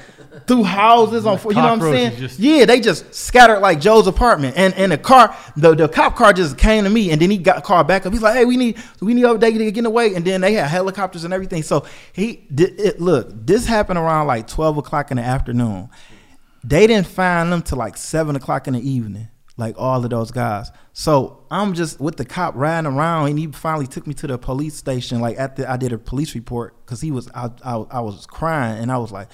[0.47, 2.17] through houses on you know what i'm saying?
[2.17, 2.39] just...
[2.39, 4.57] yeah they just scattered like joe's apartment.
[4.57, 7.37] And and the car the, the cop car just came to me and then he
[7.37, 8.13] got called back up.
[8.13, 10.15] He's like hey we need we need update to get away.
[10.15, 11.63] And then they had helicopters and everything.
[11.63, 15.89] So he did it look this happened around like 12 o'clock in the afternoon.
[16.63, 19.29] They didn't find them till like 7 o'clock in the evening
[19.59, 20.71] like all of those guys.
[20.93, 24.37] So I'm just with the cop riding around, and he finally took me to the
[24.37, 25.19] police station.
[25.19, 28.81] Like after I did a police report because he was, I, I, I, was crying,
[28.81, 29.27] and I was like,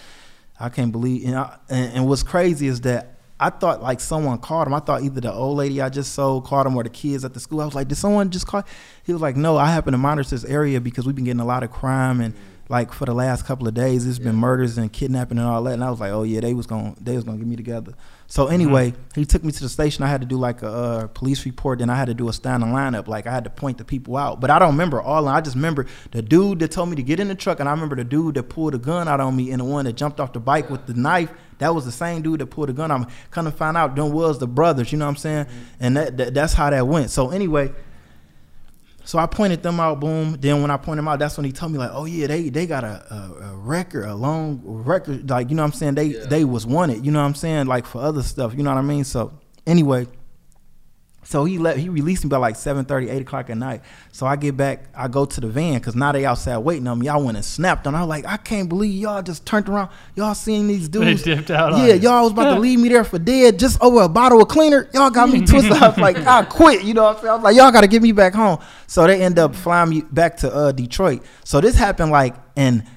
[0.59, 1.25] I can't believe.
[1.27, 4.73] And, I, and, and what's crazy is that I thought like someone called him.
[4.73, 7.33] I thought either the old lady I just sold called him or the kids at
[7.33, 7.61] the school.
[7.61, 8.63] I was like, did someone just call?
[9.05, 11.45] He was like, no, I happen to monitor this area because we've been getting a
[11.45, 12.33] lot of crime and
[12.67, 15.73] like for the last couple of days, it's been murders and kidnapping and all that.
[15.73, 17.93] And I was like, oh yeah, they was gonna they was gonna get me together.
[18.27, 19.19] So anyway, mm-hmm.
[19.19, 20.03] he took me to the station.
[20.03, 21.79] I had to do like a uh, police report.
[21.79, 23.07] Then I had to do a standing lineup.
[23.07, 24.41] Like I had to point the people out.
[24.41, 25.27] But I don't remember all.
[25.27, 27.71] I just remember the dude that told me to get in the truck, and I
[27.71, 30.19] remember the dude that pulled a gun out on me, and the one that jumped
[30.19, 31.31] off the bike with the knife.
[31.59, 32.91] That was the same dude that pulled a gun.
[32.91, 34.91] I'm kind of find out them was the brothers.
[34.91, 35.45] You know what I'm saying?
[35.45, 35.63] Mm-hmm.
[35.79, 37.11] And that, that that's how that went.
[37.11, 37.71] So anyway,
[39.05, 40.35] so I pointed them out, boom.
[40.39, 42.49] Then when I pointed them out, that's when he told me like, oh yeah, they
[42.49, 45.95] they got a, a, a record, a long record, like you know what I'm saying.
[45.95, 46.25] They yeah.
[46.25, 48.79] they was wanted, you know what I'm saying, like for other stuff, you know what
[48.79, 49.03] I mean.
[49.03, 49.31] So
[49.67, 50.07] anyway,
[51.25, 53.81] so he let he released me by like 7 30, 8 o'clock at night.
[54.11, 56.99] So I get back, I go to the van because now they outside waiting on
[56.99, 57.07] me.
[57.09, 57.95] I went and snapped on.
[57.95, 59.89] I was like, I can't believe y'all just turned around.
[60.15, 61.23] Y'all seeing these dudes.
[61.23, 61.77] They dipped out.
[61.77, 64.47] Yeah, y'all was about to leave me there for dead just over a bottle of
[64.47, 64.87] cleaner.
[64.93, 65.73] Y'all got me twisted.
[65.73, 66.83] I was like, I quit.
[66.83, 67.31] You know what I'm saying?
[67.31, 68.59] I was like, y'all got to get me back home.
[68.85, 71.23] So they end up flying me back to uh, Detroit.
[71.43, 72.87] So this happened like in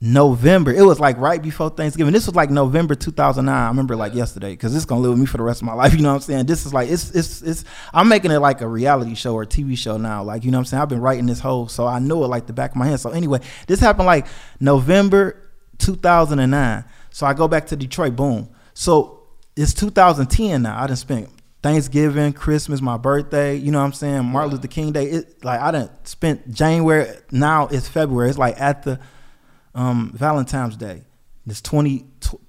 [0.00, 0.72] November.
[0.72, 2.12] It was like right before Thanksgiving.
[2.12, 3.52] This was like November 2009.
[3.52, 5.72] I remember like yesterday because it's gonna live with me for the rest of my
[5.72, 5.92] life.
[5.98, 6.46] You know what I'm saying?
[6.46, 7.64] This is like it's it's it's.
[7.92, 10.22] I'm making it like a reality show or a TV show now.
[10.22, 10.82] Like you know what I'm saying?
[10.82, 13.00] I've been writing this whole, so I know it like the back of my hand.
[13.00, 14.26] So anyway, this happened like
[14.60, 16.84] November 2009.
[17.10, 18.14] So I go back to Detroit.
[18.14, 18.48] Boom.
[18.74, 19.24] So
[19.56, 20.80] it's 2010 now.
[20.80, 21.28] I didn't spend
[21.60, 24.24] Thanksgiving, Christmas, my birthday, you know what I'm saying?
[24.24, 25.06] Martin Luther King Day.
[25.06, 27.08] It like I didn't spent January.
[27.32, 28.28] Now it's February.
[28.28, 29.00] It's like at the
[29.78, 31.02] um, Valentine's Day.
[31.46, 32.04] It's 20,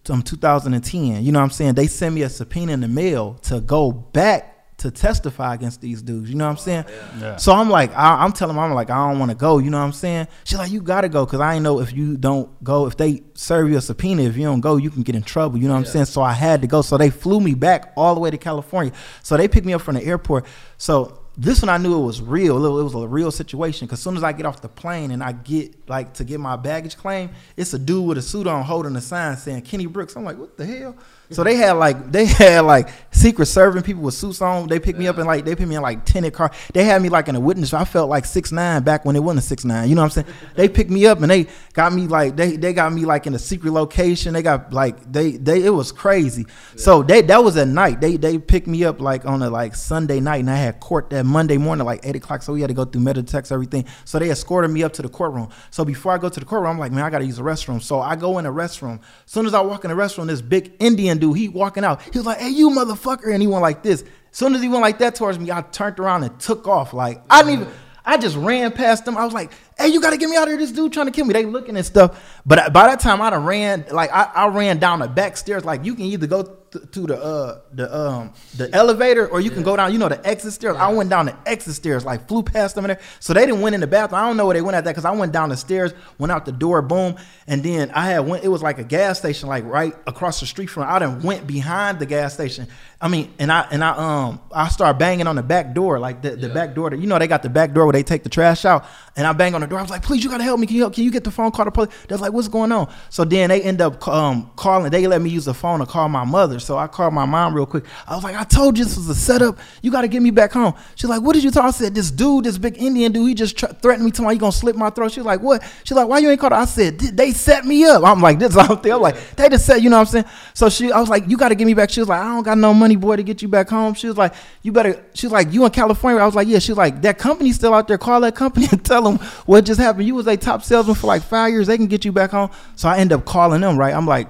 [0.10, 1.24] um, 2010.
[1.24, 1.76] You know what I'm saying?
[1.76, 6.02] They sent me a subpoena in the mail to go back to testify against these
[6.02, 6.30] dudes.
[6.30, 6.86] You know what I'm saying?
[6.88, 7.20] Yeah.
[7.20, 7.36] Yeah.
[7.36, 9.60] So I'm like, I, am telling them, I'm like, I don't want to go.
[9.60, 10.28] You know what I'm saying?
[10.44, 13.22] She's like, you got to go because I know if you don't go, if they
[13.36, 15.60] serve you a subpoena, if you don't go, you can get in trouble.
[15.60, 15.88] You know what yeah.
[15.88, 16.06] I'm saying?
[16.06, 16.82] So I had to go.
[16.82, 18.92] So they flew me back all the way to California.
[19.22, 20.46] So they picked me up from the airport.
[20.78, 22.66] So this one I knew it was real.
[22.66, 23.88] It was a real situation.
[23.88, 26.40] Cause as soon as I get off the plane and I get like to get
[26.42, 29.86] my baggage claim, it's a dude with a suit on holding a sign saying Kenny
[29.86, 30.18] Brooks.
[30.18, 30.98] I'm like, what the hell?
[31.32, 34.68] So they had like they had like secret serving people with suits on.
[34.68, 36.52] They picked me up and like they put me in like tinted car.
[36.74, 37.74] They had me like in a witness.
[37.74, 39.90] I felt like six nine back when it wasn't a six nine.
[39.90, 40.38] You know what I'm saying?
[40.56, 43.36] They picked me up and they got me like they they got me like in
[43.36, 44.34] a secret location.
[44.34, 46.46] They got like they they it was crazy.
[46.76, 48.02] So they that was at night.
[48.02, 51.12] They they picked me up like on a like Sunday night and I had court
[51.12, 52.42] that Monday morning like eight o'clock.
[52.42, 53.86] So we had to go through metal text everything.
[54.06, 55.50] So they escorted me up to the courtroom.
[55.70, 57.82] So before I go to the courtroom, I'm like, man, I gotta use the restroom.
[57.82, 59.00] So I go in the restroom.
[59.26, 62.02] As soon as I walk in the restroom, this big Indian dude, he walking out.
[62.02, 63.32] He was like, hey, you motherfucker.
[63.34, 64.02] And he went like this.
[64.02, 66.94] As soon as he went like that towards me, I turned around and took off.
[66.94, 67.74] Like, I didn't even,
[68.06, 69.18] I just ran past him.
[69.18, 70.58] I was like, hey, you got to get me out of here.
[70.58, 71.34] This dude trying to kill me.
[71.34, 72.42] They looking and stuff.
[72.46, 75.66] But by that time, I done ran, like, I, I ran down the back stairs.
[75.66, 79.50] Like, you can either go th- to the uh the um the elevator or you
[79.50, 80.76] can go down you know the exit stairs.
[80.78, 83.00] I went down the exit stairs like flew past them in there.
[83.20, 84.22] So they didn't went in the bathroom.
[84.22, 86.32] I don't know where they went at that because i went down the stairs went
[86.32, 87.16] out the door boom.
[87.48, 90.46] And then i had went it was like a gas station like right across the
[90.46, 92.68] street from i done went behind the gas station.
[93.02, 96.22] I mean and i and i um i started banging on the back door like
[96.22, 96.90] the, the back door.
[96.90, 98.86] That you know they got the back door where they take the trash out.
[99.16, 99.80] And i bang on the door.
[99.80, 100.68] I was like please you gotta help me.
[100.68, 101.90] Can you help can you get the phone call to police?
[102.08, 102.92] They're like what's going on?
[103.10, 106.10] So then they end up um calling they let me use the phone to call
[106.10, 106.60] my mother.
[106.60, 107.86] So i called my mom real quick.
[108.08, 109.58] I was like i told you this was a setup.
[109.82, 110.74] You gotta get me back home.
[110.96, 111.66] She's like what did you talk?
[111.66, 114.52] i said this dude this big indian dude he just threatened me tomorrow he gonna
[114.52, 115.12] slit my throat.
[115.12, 115.64] She's like what?
[115.84, 116.54] She's like why you ain't called?
[116.54, 118.04] I said "Did they set me up.
[118.04, 120.26] I'm like this there i'm like they just set you know what i'm saying?
[120.54, 121.90] So she i was like you gotta get me back.
[121.90, 123.94] She was like i don't got no money boy to get you back home.
[123.94, 126.22] She was like you better She's like you in california?
[126.22, 126.60] I was like yeah.
[126.60, 127.98] She's like that company's still out there.
[127.98, 130.06] Call that company and tell them what just happened?
[130.08, 131.68] You was a top salesman for like five years.
[131.68, 132.50] They can get you back home.
[132.76, 133.94] So i end up calling them right?
[133.94, 134.28] I'm like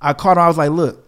[0.00, 1.06] i called her i was like look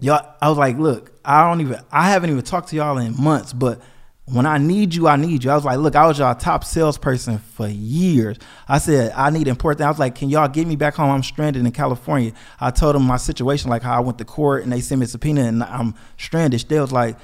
[0.00, 3.14] y'all i was like look i don't even i haven't even talked to y'all in
[3.20, 3.80] months but
[4.26, 5.50] when i need you i need you.
[5.50, 8.38] I was like look i was y'all top salesperson for years.
[8.68, 11.10] I said i need important i was like can y'all get me back home?
[11.10, 12.32] I'm stranded in california.
[12.58, 15.04] I told them my situation like how i went to court and they sent me
[15.04, 16.60] a subpoena and i'm stranded.
[16.68, 17.16] They was like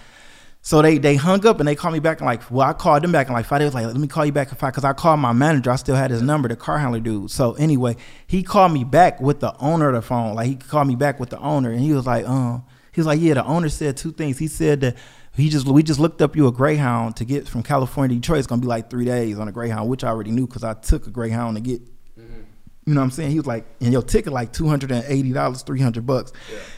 [0.63, 3.03] so they they hung up and they called me back and like well I called
[3.03, 4.85] them back and like five days like let me call you back if I because
[4.85, 7.97] I called my manager I still had his number the car handler dude so anyway
[8.27, 11.19] he called me back with the owner of the phone like he called me back
[11.19, 13.97] with the owner and he was like um he was like yeah the owner said
[13.97, 14.97] two things he said that
[15.35, 18.39] he just we just looked up you a Greyhound to get from California to Detroit
[18.41, 20.75] it's gonna be like three days on a Greyhound which I already knew because I
[20.75, 21.81] took a Greyhound to get
[22.87, 23.31] you know what I'm saying?
[23.31, 26.33] He was like, and your ticket like two hundred and eighty dollars, three hundred bucks.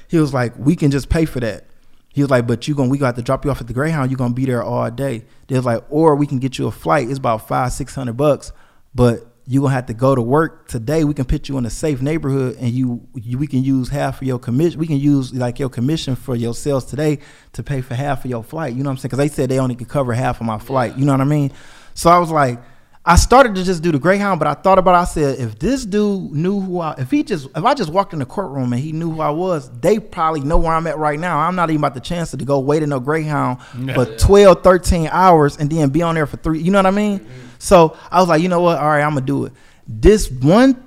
[0.09, 1.67] He was like, we can just pay for that.
[2.13, 4.11] He was like, but you gonna we got to drop you off at the Greyhound.
[4.11, 5.25] You're gonna be there all day.
[5.47, 7.09] They was like, or we can get you a flight.
[7.09, 8.53] It's about five six hundred bucks,
[8.95, 11.05] but you gonna have to go to work today.
[11.05, 14.21] We can put you in a safe neighborhood, and you, you we can use half
[14.21, 14.79] of your commission.
[14.79, 17.19] We can use like your commission for your sales today
[17.55, 18.75] to pay for half of your flight.
[18.75, 19.09] You know what I'm saying?
[19.09, 20.97] Because they said they only could cover half of my flight.
[20.99, 21.53] You know what I mean?
[21.95, 22.61] So I was like.
[23.05, 24.95] I started to just do the Greyhound, but I thought about.
[24.95, 27.91] It, I said, if this dude knew who I, if he just, if I just
[27.91, 30.87] walked in the courtroom and he knew who I was, they probably know where I'm
[30.87, 31.41] at right now.
[31.41, 33.61] I'm not even about the chance to go wait in no Greyhound
[33.95, 36.61] for 12, 13 hours and then be on there for three.
[36.61, 37.19] You know what I mean?
[37.19, 37.47] Mm-hmm.
[37.59, 38.79] So I was like, you know what?
[38.79, 39.53] All right, I'm gonna do it.
[39.89, 40.81] This one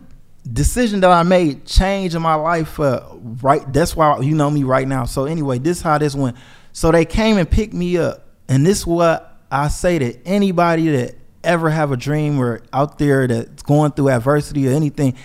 [0.51, 3.05] decision that I made changed my life for
[3.41, 3.61] right.
[3.73, 5.03] That's why you know me right now.
[5.03, 6.37] So anyway, this how this went.
[6.71, 11.15] So they came and picked me up, and this what I say to anybody that
[11.45, 15.15] ever have a dream or out there that's going through adversity or anything,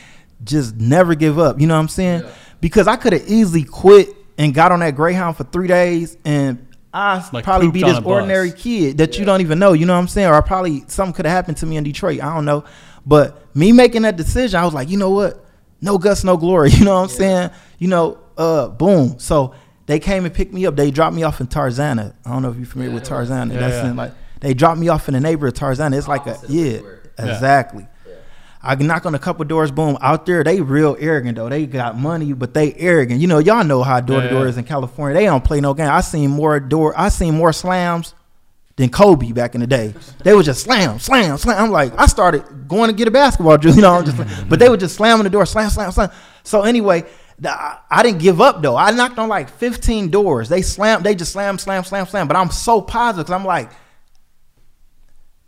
[0.45, 1.61] just never give up.
[1.61, 2.23] You know what I'm saying?
[2.23, 2.31] Yeah.
[2.61, 6.67] Because I could have easily quit and got on that Greyhound for three days and
[6.93, 8.07] I Like probably be this a bus.
[8.11, 9.73] ordinary kid that you don't even know.
[9.75, 10.29] You know what I'm saying?
[10.29, 12.21] Or I probably something could have happened to me in Detroit.
[12.23, 12.65] I don't know.
[13.07, 15.45] But me making that decision, I was like, you know what?
[15.81, 16.71] No guts, no glory.
[16.75, 17.51] You know what I'm saying?
[17.79, 19.19] You know, uh, boom.
[19.19, 19.55] So
[19.87, 20.75] they came and picked me up.
[20.77, 22.13] They dropped me off in Tarzana.
[22.25, 23.53] I don't know if you're familiar with Tarzana.
[23.53, 23.91] Yeah, That's yeah.
[23.91, 25.97] in like they dropped me off in the neighborhood of Tarzana.
[25.97, 27.11] It's like a Opposite yeah, Pittsburgh.
[27.19, 27.33] Yeah.
[27.35, 27.87] exactly.
[28.63, 29.97] I can knock on a couple doors, boom.
[30.03, 31.49] Out there, they real arrogant though.
[31.49, 33.21] They got money, but they arrogant.
[33.21, 35.19] You know, y'all know how door to door is in California.
[35.19, 35.89] They don't play no game.
[35.89, 36.93] I seen more door.
[36.97, 38.15] I seen more slams
[38.77, 39.95] than Kobe back in the day.
[40.25, 41.65] They would just slam, slam, slam.
[41.65, 43.95] I'm like, I started going to get a basketball drill, you know.
[43.95, 46.11] I'm just, but they would just slamming the door, slam, slam, slam.
[46.43, 47.05] So anyway,
[47.39, 48.77] the, I, I didn't give up though.
[48.77, 50.51] I knocked on like 15 doors.
[50.51, 51.05] They slammed.
[51.05, 52.29] They just slam, slam, slam, slam.
[52.29, 53.71] But I'm so positive because I'm like,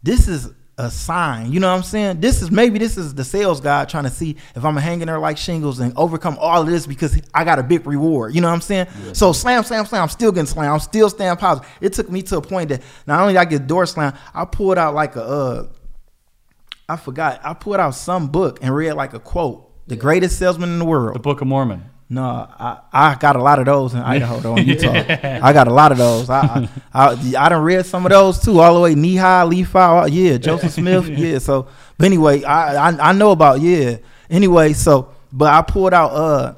[0.02, 1.52] this is a sign.
[1.52, 2.20] You know what I'm saying?
[2.20, 5.18] This is maybe this is the sales guy trying to see if I'm hanging there
[5.18, 8.34] like shingles and overcome all of this because I got a big reward.
[8.34, 8.86] You know what I'm saying?
[9.12, 10.02] So slam, slam, slam.
[10.02, 10.72] I'm still getting slammed.
[10.72, 11.70] I'm still staying positive.
[11.80, 14.44] It took me to a point that not only did I get door slammed, I
[14.44, 15.66] pulled out like a uh
[16.88, 17.40] I forgot.
[17.44, 19.68] I pulled out some book and read like a quote.
[19.86, 21.16] The greatest salesman in the world.
[21.16, 21.84] The Book of Mormon.
[22.12, 22.22] No,
[22.58, 24.92] I, I got a lot of those in Idaho, though, in Utah.
[25.42, 26.28] I got a lot of those.
[26.28, 29.40] I, I, I, I done read some of those too, all the way knee high,
[29.40, 31.38] all- yeah, Joseph Smith, yeah.
[31.38, 33.96] So, but anyway, I, I I know about yeah.
[34.28, 36.54] Anyway, so but I pulled out uh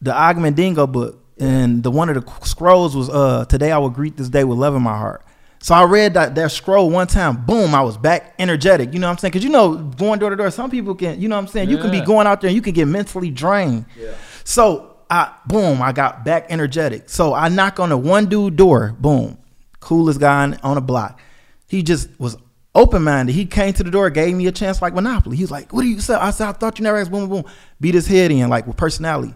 [0.00, 3.90] the Og Mandino book, and the one of the scrolls was uh today I will
[3.90, 5.22] greet this day with love in my heart.
[5.60, 8.92] So I read that, that scroll one time, boom, I was back energetic.
[8.92, 9.32] You know what I'm saying?
[9.32, 11.68] Because you know, going door to door, some people can, you know what I'm saying?
[11.68, 13.86] You can be going out there and you can get mentally drained.
[13.98, 14.14] Yeah.
[14.44, 17.08] So I boom, I got back energetic.
[17.08, 19.38] So I knock on the one dude door, boom,
[19.80, 21.20] coolest guy on, on the block.
[21.66, 22.36] He just was
[22.74, 23.34] open minded.
[23.34, 25.36] He came to the door, gave me a chance like Monopoly.
[25.36, 27.28] He was like, "What do you say?" I said, "I thought you never asked." Boom,
[27.28, 27.52] boom, boom.
[27.80, 29.34] Beat his head in like with personality.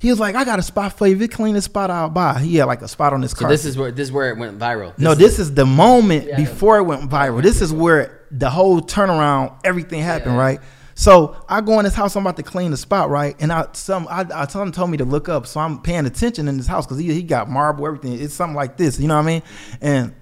[0.00, 1.16] He was like, "I got a spot for you.
[1.16, 3.40] If you clean this spot, I'll buy." He had like a spot on his car.
[3.40, 3.50] So car.
[3.50, 4.96] this is where this is where it went viral.
[4.98, 6.36] No, is- this is the moment Yeah.
[6.36, 7.42] before it went viral.
[7.42, 10.40] This is where the whole turnaround, everything happened, Yeah.
[10.40, 10.60] right?
[10.94, 13.34] So I go in this house, I'm about to clean the spot, right?
[13.40, 16.46] And I some I, I someone told me to look up, so I'm paying attention
[16.48, 18.12] in this house because he he got marble, everything.
[18.20, 19.42] It's something like this, you know what I mean?
[19.80, 20.14] And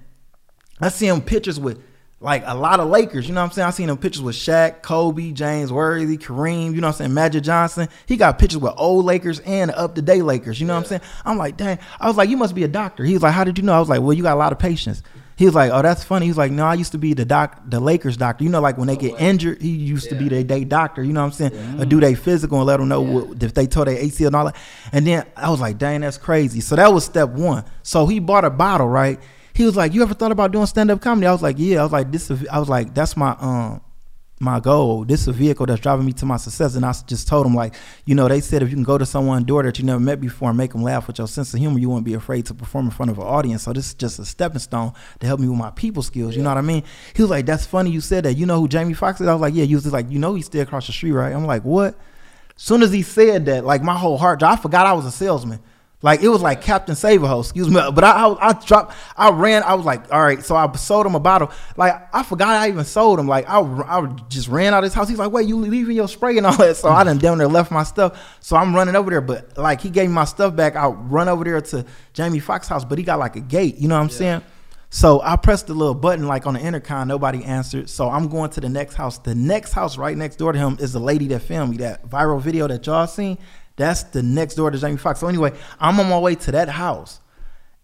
[0.80, 1.78] I see him pictures with
[2.18, 3.68] like a lot of Lakers, you know what I'm saying?
[3.68, 7.14] I seen him pictures with Shaq, Kobe, James Worthy, Kareem, you know what I'm saying?
[7.14, 7.88] Magic Johnson.
[8.07, 10.87] He got pictures with old Lakers and up to date Lakers, you know what I'm
[10.87, 11.02] saying?
[11.26, 11.79] I'm like, dang.
[12.00, 13.05] I was like, you must be a doctor.
[13.05, 13.74] He was like, how did you know?
[13.74, 15.02] I was like, well, you got a lot of patience.
[15.37, 16.24] He was like, oh, that's funny.
[16.24, 18.42] He was like, no, I used to be the doc, the Lakers doctor.
[18.42, 21.02] You know, like when they get oh, injured, he used to be their day doctor.
[21.02, 21.81] You know what I'm saying?
[21.81, 24.37] Or do they physical and let them know what, if they tore their ACL and
[24.37, 24.57] all that.
[24.92, 26.62] And then I was like, dang, that's crazy.
[26.62, 27.64] So that was step one.
[27.83, 29.20] So he bought a bottle, right?
[29.56, 31.80] He was like, "You ever thought about doing stand up comedy?" I was like, "Yeah."
[31.80, 33.80] I was like, "This." Is, I was like, "That's my um
[34.38, 35.06] my goal.
[35.06, 37.54] This is a vehicle that's driving me to my success." And I just told him
[37.54, 39.98] like, you know, they said if you can go to someone's door that you never
[39.98, 42.44] met before and make them laugh with your sense of humor, you won't be afraid
[42.46, 43.62] to perform in front of an audience.
[43.62, 46.36] So this is just a stepping stone to help me with my people skills.
[46.36, 46.82] You know what I mean?
[47.14, 49.26] He was like, "That's funny you said that." You know who Jamie Foxx is?
[49.26, 51.12] I was like, "Yeah." He was just like, "You know, he's still across the street,
[51.12, 51.98] right?" I'm like, "What?"
[52.56, 55.60] Soon as he said that, like my whole heart, I forgot I was a salesman.
[56.02, 57.80] Like it was like Captain Saberho, excuse me.
[57.92, 59.62] But I, I, I dropped, I ran.
[59.62, 60.44] I was like, all right.
[60.44, 61.50] So I sold him a bottle.
[61.76, 63.26] Like I forgot I even sold him.
[63.26, 65.09] Like I, I just ran out of his house.
[65.09, 66.76] He's like, wait, you leaving your spray and all that?
[66.76, 68.37] So I done down there left my stuff.
[68.40, 69.22] So I'm running over there.
[69.22, 70.76] But like he gave me my stuff back.
[70.76, 73.78] I run over there to Jamie Foxx's house, but he got like a gate.
[73.78, 74.42] You know what I'm saying?
[74.90, 77.09] So I pressed the little button like on the intercom.
[77.09, 77.90] Nobody answered.
[77.90, 79.18] So I'm going to the next house.
[79.18, 82.09] The next house right next door to him is the lady that filmed me that
[82.09, 83.38] viral video that y'all seen.
[83.76, 85.20] That's the next door to Jamie Foxx.
[85.20, 87.20] So anyway, I'm on my way to that house.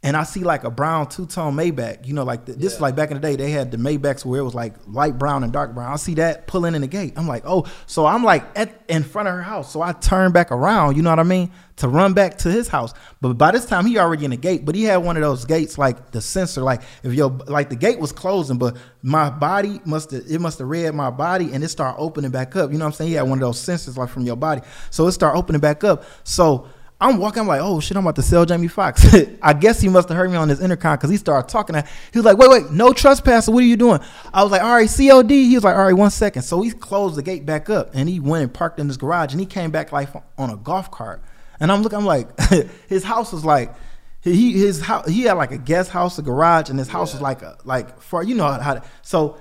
[0.04, 2.04] And I see like a brown two tone Maybach.
[2.06, 4.24] You know, like the, this is like back in the day, they had the Maybachs
[4.24, 5.92] where it was like light brown and dark brown.
[5.92, 7.12] I see that pulling in the gate.
[7.16, 9.72] I'm like, oh, so I'm like at in front of her house.
[9.72, 12.66] So I turn back around, you know what I mean, to run back to his
[12.66, 12.92] house.
[13.20, 14.64] But by this time, he already in the gate.
[14.64, 17.76] But he had one of those gates like the sensor, like if your like the
[17.76, 21.62] gate was closing, but my body must have it must have read my body and
[21.62, 22.72] it started opening back up.
[22.72, 23.10] You know what I'm saying?
[23.10, 25.84] He had one of those sensors like from your body, so it started opening back
[25.84, 26.02] up.
[26.24, 26.66] So
[27.02, 27.40] I'm walking.
[27.40, 29.04] I'm like, oh shit, I'm about to sell Jamie Foxx.
[29.42, 31.74] I guess he must have heard me on his intercom because he started talking.
[31.74, 33.50] To, he was like, wait, wait, no trespasser.
[33.50, 34.00] What are you doing?
[34.32, 35.30] I was like, all right, COD.
[35.30, 36.42] He was like, all right, one second.
[36.42, 39.32] So he closed the gate back up and he went and parked in his garage
[39.32, 41.24] and he came back like on a golf cart.
[41.58, 41.98] And I'm looking.
[41.98, 42.28] I'm like,
[42.88, 43.74] his house was like.
[44.20, 47.20] He his house he had like a guest house, a garage, and his house was
[47.20, 49.36] like a like for you know how, how to, so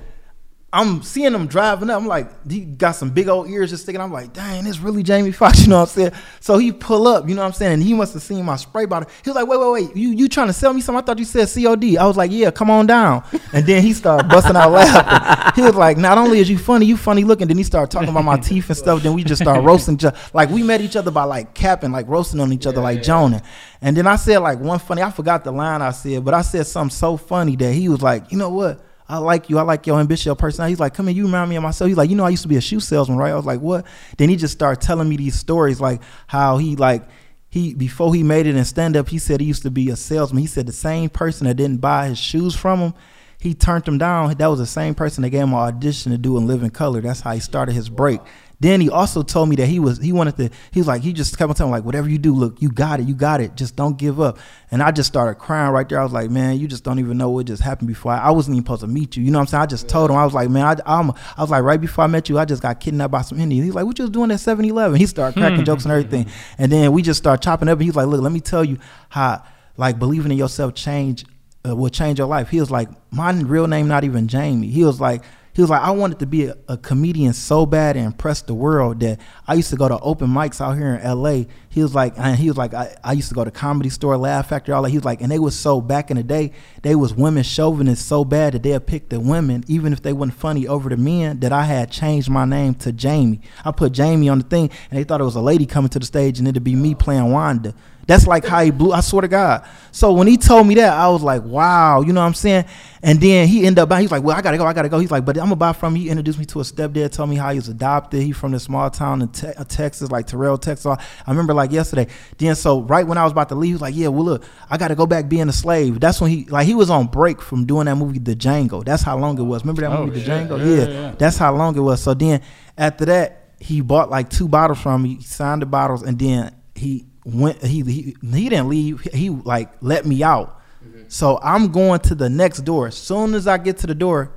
[0.73, 1.99] I'm seeing him driving up.
[2.01, 3.99] I'm like, he got some big old ears just sticking.
[3.99, 5.63] I'm like, dang, it's really Jamie Foxx.
[5.63, 6.11] You know what I'm saying?
[6.39, 7.73] So he pull up, you know what I'm saying?
[7.73, 9.09] And he must have seen my spray bottle.
[9.23, 11.03] He was like, wait, wait, wait, you you trying to sell me something?
[11.03, 11.97] I thought you said COD.
[11.97, 13.23] I was like, yeah, come on down.
[13.51, 15.41] And then he started busting out laughing.
[15.55, 17.49] He was like, not only is you funny, you funny looking.
[17.49, 19.03] Then he started talking about my teeth and stuff.
[19.03, 19.95] Then we just started roasting.
[19.95, 20.17] each other.
[20.33, 23.41] Like we met each other by like capping, like roasting on each other, like joning.
[23.81, 25.01] And then I said like one funny.
[25.01, 28.01] I forgot the line I said, but I said something so funny that he was
[28.01, 28.79] like, you know what?
[29.11, 29.57] I like you.
[29.57, 30.71] I like your ambition, your personality.
[30.71, 31.89] He's like, come here, you remind me of myself.
[31.89, 33.31] He's like, you know, I used to be a shoe salesman, right?
[33.31, 33.85] I was like, what?
[34.17, 37.03] Then he just started telling me these stories, like how he like
[37.49, 39.97] he before he made it in stand up, he said he used to be a
[39.97, 40.39] salesman.
[40.39, 42.93] He said the same person that didn't buy his shoes from him,
[43.37, 44.33] he turned him down.
[44.35, 47.01] That was the same person that gave him an audition to do in Living Color.
[47.01, 48.21] That's how he started his break.
[48.61, 51.13] Then he also told me that he was he wanted to he was like he
[51.13, 53.41] just kept on telling me like whatever you do look you got it you got
[53.41, 54.37] it just don't give up.
[54.69, 55.99] And I just started crying right there.
[55.99, 58.11] I was like man you just don't even know what just happened before.
[58.11, 59.23] I, I wasn't even supposed to meet you.
[59.23, 59.63] You know what I'm saying?
[59.63, 62.03] I just told him I was like man I I'm, I was like right before
[62.03, 63.65] I met you I just got kidnapped by some Indians.
[63.65, 66.27] He's like what you was doing at 7-Eleven he started cracking jokes and everything.
[66.59, 68.77] And then we just started chopping up and he's like look let me tell you
[69.09, 69.43] how
[69.75, 71.25] like believing in yourself change
[71.67, 72.49] uh, will change your life.
[72.49, 74.67] He was like my real name not even Jamie.
[74.67, 77.97] He was like he was like, I wanted to be a, a comedian so bad
[77.97, 81.21] and impress the world that I used to go to open mics out here in
[81.21, 81.43] LA.
[81.69, 84.15] He was like, and he was like, I, I used to go to comedy store,
[84.17, 84.89] Laugh Factory, all that.
[84.89, 86.53] He was like, and they was so back in the day,
[86.83, 90.37] they was women chauvinists so bad that they'd pick the women, even if they wasn't
[90.37, 91.39] funny, over the men.
[91.41, 93.41] That I had changed my name to Jamie.
[93.65, 95.99] I put Jamie on the thing, and they thought it was a lady coming to
[95.99, 97.73] the stage, and it'd be me playing Wanda.
[98.07, 98.91] That's like how he blew.
[98.91, 99.65] I swear to God.
[99.91, 102.65] So when he told me that, I was like, wow, you know what I'm saying?
[103.03, 104.01] And then he ended up, buying.
[104.03, 104.99] he's like, well, I gotta go, I gotta go.
[104.99, 106.03] He's like, but I'm gonna buy from you.
[106.03, 108.21] He introduced me to a stepdad, told me how he was adopted.
[108.21, 110.85] He from the small town in te- uh, Texas, like Terrell, Texas.
[110.85, 110.97] I
[111.29, 112.07] remember like yesterday.
[112.37, 114.43] Then so right when I was about to leave, he was like, yeah, well look,
[114.69, 115.99] I gotta go back being a slave.
[115.99, 118.83] That's when he like he was on break from doing that movie, The Django.
[118.85, 119.63] That's how long it was.
[119.63, 120.29] Remember that Oh, movie, The.
[120.29, 120.57] Django?
[120.59, 121.15] Yeah, Yeah, yeah, yeah.
[121.17, 122.01] that's how long it was.
[122.01, 122.41] So then
[122.77, 126.55] after that, he bought like two bottles from me, he signed the bottles, and then
[126.75, 127.63] he went.
[127.63, 129.01] He he, he didn't leave.
[129.13, 130.59] He like let me out.
[131.07, 132.87] So I'm going to the next door.
[132.87, 134.31] As soon as I get to the door,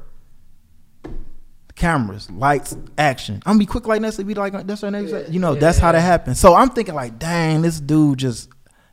[1.75, 3.37] cameras, lights, action.
[3.47, 4.27] I'm gonna be quick like that.
[4.27, 5.31] Be like that's our next.
[5.33, 6.37] you know, that's how that happened.
[6.37, 8.49] So I'm thinking like, dang, this dude just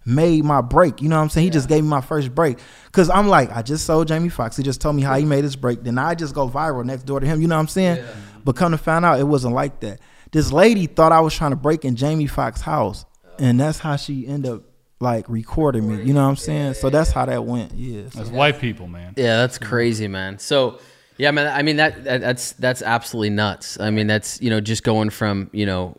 [0.05, 1.01] made my break.
[1.01, 1.45] You know what I'm saying?
[1.45, 2.57] He just gave me my first break.
[2.91, 4.57] Cause I'm like, I just sold Jamie Foxx.
[4.57, 5.83] He just told me how he made his break.
[5.83, 7.41] Then I just go viral next door to him.
[7.41, 8.03] You know what I'm saying?
[8.43, 9.99] But come to find out, it wasn't like that.
[10.31, 13.05] This lady thought I was trying to break in Jamie Foxx's house,
[13.41, 14.61] and that's how she ended up
[14.99, 16.03] like recording me.
[16.03, 16.75] You know what I'm saying?
[16.75, 17.73] So that's how that went.
[17.73, 18.09] Yeah.
[18.09, 19.13] So- That's white people, man.
[19.17, 20.37] Yeah, that's crazy, man.
[20.39, 20.79] So,
[21.17, 21.47] yeah, man.
[21.47, 23.79] I mean that, that that's that's absolutely nuts.
[23.79, 25.97] I mean that's you know just going from you know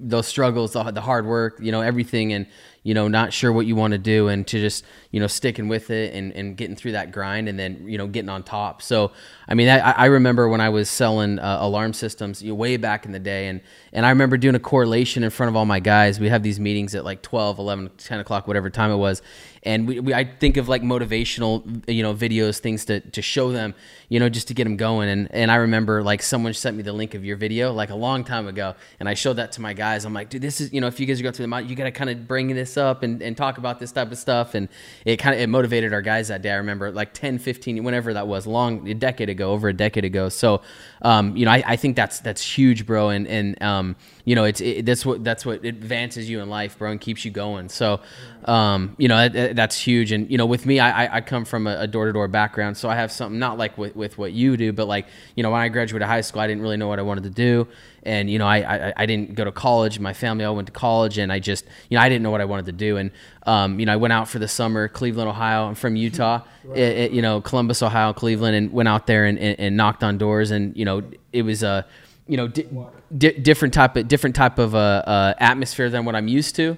[0.00, 2.46] those struggles, the, the hard work, you know everything, and
[2.82, 5.68] you know not sure what you want to do, and to just you know sticking
[5.68, 8.80] with it and and getting through that grind, and then you know getting on top.
[8.82, 9.12] So,
[9.48, 12.76] I mean, I, I remember when I was selling uh, alarm systems you know, way
[12.76, 13.60] back in the day, and
[13.92, 16.18] and I remember doing a correlation in front of all my guys.
[16.18, 19.22] We have these meetings at like 12, 11, 10 o'clock, whatever time it was,
[19.62, 23.52] and we, we I think of like motivational you know videos, things to to show
[23.52, 23.74] them,
[24.08, 25.08] you know, just to get them going.
[25.08, 27.94] And and I remember like someone sent me the link of your video like a
[27.94, 30.04] long time ago, and I showed that to my guys.
[30.04, 31.66] I'm like, dude, this is you know, if you guys are going through the mount,
[31.66, 34.18] you got to kind of bring this up and, and talk about this type of
[34.18, 34.54] stuff.
[34.54, 34.68] And
[35.04, 36.50] it kind of it motivated our guys that day.
[36.50, 40.04] I remember like 10, 15, whenever that was, long a decade ago, over a decade
[40.04, 40.28] ago.
[40.28, 40.62] So,
[41.02, 43.10] um, you know, I, I think that's that's huge, bro.
[43.10, 46.78] And and um, you know, it's it, that's what that's what advances you in life,
[46.78, 47.68] bro, and keeps you going.
[47.68, 48.00] So,
[48.46, 50.12] um, you know, that, that's huge.
[50.12, 52.88] And you know, with me, I, I- come from a door to door background, so
[52.88, 55.60] I have something not like with, with what you do, but like you know, when
[55.60, 57.66] I graduated high school, I didn't really know what I wanted to do,
[58.04, 59.98] and you know, I I, I didn't go to college.
[59.98, 62.40] My family all went to college, and I just you know, I didn't know what
[62.40, 63.10] I wanted to do, and
[63.46, 65.66] um, you know, I went out for the summer, Cleveland, Ohio.
[65.66, 66.42] I'm from Utah,
[66.74, 70.04] it, it- you know, Columbus, Ohio, Cleveland, and went out there and, and, and knocked
[70.04, 71.84] on doors, and you know, it was a
[72.28, 72.66] you know, di-
[73.16, 76.76] di- different type of different type of uh, uh, atmosphere than what I'm used to.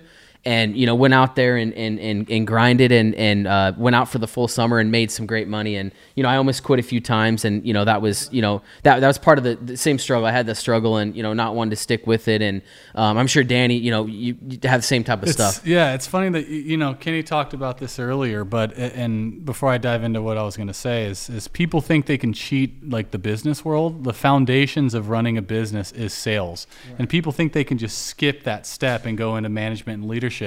[0.48, 3.94] And you know, went out there and and, and, and grinded and and uh, went
[3.94, 5.76] out for the full summer and made some great money.
[5.76, 8.40] And you know, I almost quit a few times, and you know, that was you
[8.40, 10.24] know that that was part of the, the same struggle.
[10.24, 12.40] I had the struggle, and you know, not wanting to stick with it.
[12.40, 12.62] And
[12.94, 15.66] um, I'm sure Danny, you know, you, you have the same type of It's, stuff.
[15.66, 19.76] Yeah, it's funny that you know Kenny talked about this earlier, but and before I
[19.76, 22.88] dive into what I was going to say is is people think they can cheat
[22.88, 24.04] like the business world.
[24.04, 26.66] The foundations of running a business is sales,
[26.98, 30.37] and people think they can just skip that step and go into management and leadership.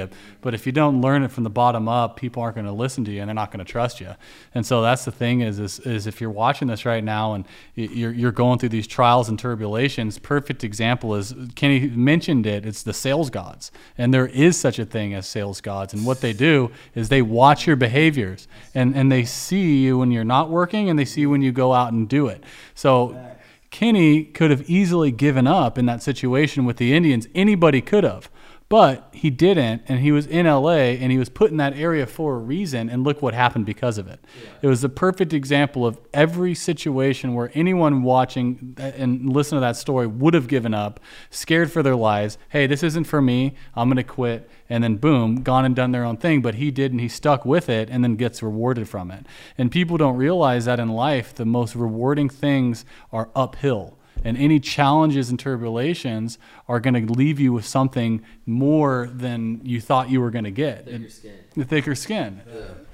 [0.42, 3.04] But if you don't learn it from the bottom up, people aren't going to listen
[3.06, 4.16] to you and they're not going to trust you.
[4.54, 7.46] And so that's the thing is is, is if you're watching this right now and
[7.76, 12.66] you're you're going through these trials and tribulations, perfect example is Kenny mentioned it.
[12.66, 15.94] It's the sales gods, and there is such a thing as sales gods.
[15.94, 20.12] And what they do is they watch your behaviors and and they see you when
[20.12, 22.44] you're not working, and they see when you go out and do it.
[22.76, 23.28] So.
[23.72, 27.26] Kenny could have easily given up in that situation with the Indians.
[27.34, 28.30] Anybody could have.
[28.72, 32.08] But he didn't, and he was in LA, and he was put in that area
[32.08, 34.22] for a reason, and look what happened because of it.
[34.62, 39.60] It was the perfect example of every situation where anyone watching uh, and listen to
[39.60, 42.38] that story would have given up, scared for their lives.
[42.48, 43.56] Hey, this isn't for me.
[43.76, 44.50] I'm going to quit.
[44.70, 46.42] And then, boom, gone and done their own thing.
[46.42, 49.26] But he did, and he stuck with it, and then gets rewarded from it.
[49.58, 54.60] And people don't realize that in life, the most rewarding things are uphill and any
[54.60, 60.22] challenges and turbulations are going to leave you with something more than you thought you
[60.22, 60.86] were going to get.
[60.86, 61.10] Thicker
[61.56, 62.42] The thicker skin.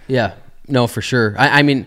[0.07, 0.35] Yeah,
[0.67, 1.35] no, for sure.
[1.37, 1.85] I, I mean,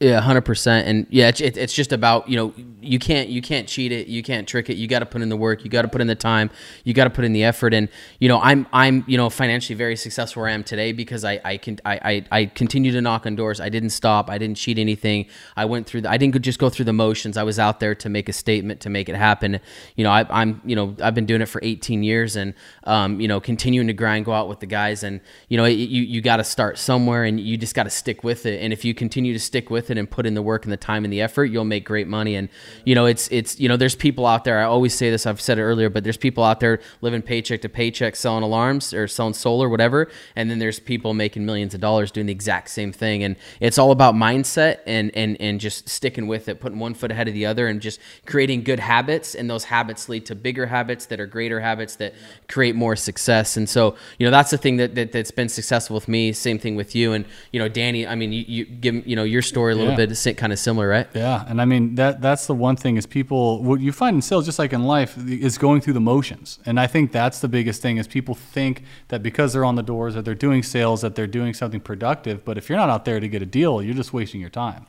[0.00, 0.88] yeah, hundred percent.
[0.88, 4.06] And yeah, it's, it, it's just about you know you can't you can't cheat it,
[4.06, 4.76] you can't trick it.
[4.76, 6.50] You got to put in the work, you got to put in the time,
[6.84, 7.74] you got to put in the effort.
[7.74, 7.88] And
[8.18, 11.40] you know, I'm I'm you know financially very successful where I am today because I
[11.44, 13.60] I can I I, I continue to knock on doors.
[13.60, 14.30] I didn't stop.
[14.30, 15.26] I didn't cheat anything.
[15.56, 16.02] I went through.
[16.02, 17.36] The, I didn't just go through the motions.
[17.36, 19.60] I was out there to make a statement to make it happen.
[19.96, 22.54] You know, I, I'm you know I've been doing it for 18 years and
[22.84, 25.72] um, you know continuing to grind, go out with the guys, and you know it,
[25.72, 28.62] you you got to start somewhere and you just got to stick with it.
[28.62, 30.72] And if you continue to stick stick with it and put in the work and
[30.72, 32.36] the time and the effort, you'll make great money.
[32.36, 32.48] And
[32.84, 34.60] you know, it's it's you know, there's people out there.
[34.60, 35.26] I always say this.
[35.26, 38.94] I've said it earlier, but there's people out there living paycheck to paycheck, selling alarms
[38.94, 40.08] or selling solar, whatever.
[40.36, 43.24] And then there's people making millions of dollars doing the exact same thing.
[43.24, 47.10] And it's all about mindset and and and just sticking with it, putting one foot
[47.10, 49.34] ahead of the other, and just creating good habits.
[49.34, 52.14] And those habits lead to bigger habits that are greater habits that
[52.46, 53.56] create more success.
[53.56, 56.32] And so you know, that's the thing that, that that's been successful with me.
[56.32, 58.06] Same thing with you and you know, Danny.
[58.06, 60.06] I mean, you, you give you know your story a little Yeah.
[60.06, 61.06] bit kind of similar, right?
[61.14, 64.22] Yeah, and I mean that that's the one thing is people what you find in
[64.22, 66.58] sales just like in life is going through the motions.
[66.66, 69.82] And I think that's the biggest thing is people think that because they're on the
[69.82, 73.04] doors that they're doing sales that they're doing something productive, but if you're not out
[73.04, 74.84] there to get a deal, you're just wasting your time.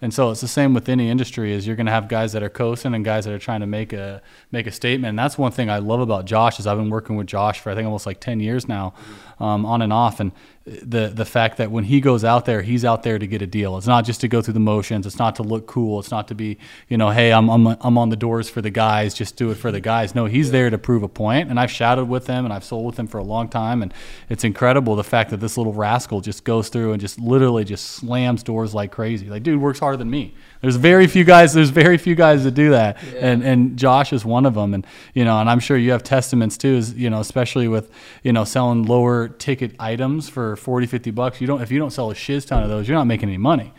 [0.00, 2.42] And so it's the same with any industry is you're going to have guys that
[2.42, 4.22] are coasting and guys that are trying to make a
[4.52, 5.10] make a statement.
[5.10, 7.70] And that's one thing I love about Josh is I've been working with Josh for
[7.70, 8.94] I think almost like 10 years now,
[9.40, 10.32] um, on and off and
[10.66, 13.46] the the fact that when he goes out there, he's out there to get a
[13.46, 13.76] deal.
[13.76, 15.06] It's not just to go through the motions.
[15.06, 16.00] It's not to look cool.
[16.00, 16.56] It's not to be,
[16.88, 19.12] you know, hey, I'm I'm, I'm on the doors for the guys.
[19.12, 20.14] Just do it for the guys.
[20.14, 21.50] No, he's there to prove a point.
[21.50, 23.82] And I've shadowed with him and I've sold with him for a long time.
[23.82, 23.92] And
[24.30, 27.84] it's incredible the fact that this little rascal just goes through and just literally just
[27.86, 29.28] slams doors like crazy.
[29.28, 30.34] Like, dude works harder than me.
[30.60, 31.52] There's very few guys.
[31.52, 32.96] There's very few guys that do that.
[33.20, 34.72] And and Josh is one of them.
[34.74, 36.74] And you know, and I'm sure you have testaments too.
[36.76, 37.90] Is you know, especially with
[38.22, 41.40] you know selling lower ticket items for 40, 50 bucks.
[41.40, 43.38] You don't if you don't sell a shiz ton of those, you're not making any
[43.38, 43.72] money.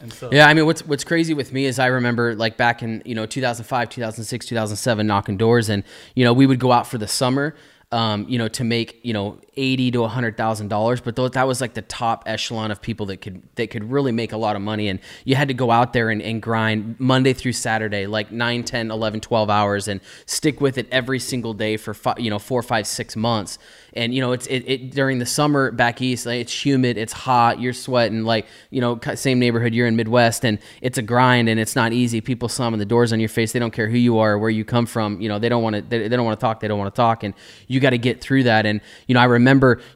[0.00, 2.82] And so Yeah, I mean, what's what's crazy with me is I remember like back
[2.82, 5.84] in you know 2005, 2006, 2007, knocking doors, and
[6.14, 7.54] you know we would go out for the summer,
[7.92, 11.46] um, you know, to make you know eighty to hundred thousand dollars, but th- that
[11.46, 14.56] was like the top echelon of people that could that could really make a lot
[14.56, 18.06] of money, and you had to go out there and, and grind Monday through Saturday,
[18.06, 22.30] like 9, 10, 11, 12 hours, and stick with it every single day for you
[22.30, 23.58] know four, five, six months.
[23.94, 27.14] And you know, it's it, it during the summer back east, like, it's humid, it's
[27.14, 31.48] hot, you're sweating, like you know, same neighborhood, you're in Midwest, and it's a grind,
[31.48, 32.20] and it's not easy.
[32.20, 33.52] People slamming the doors on your face.
[33.52, 35.20] They don't care who you are, or where you come from.
[35.20, 35.82] You know, they don't want to.
[35.82, 36.60] They, they don't want to talk.
[36.60, 37.32] They don't want to talk, and
[37.68, 38.66] you got to get through that.
[38.66, 39.45] And you know, I remember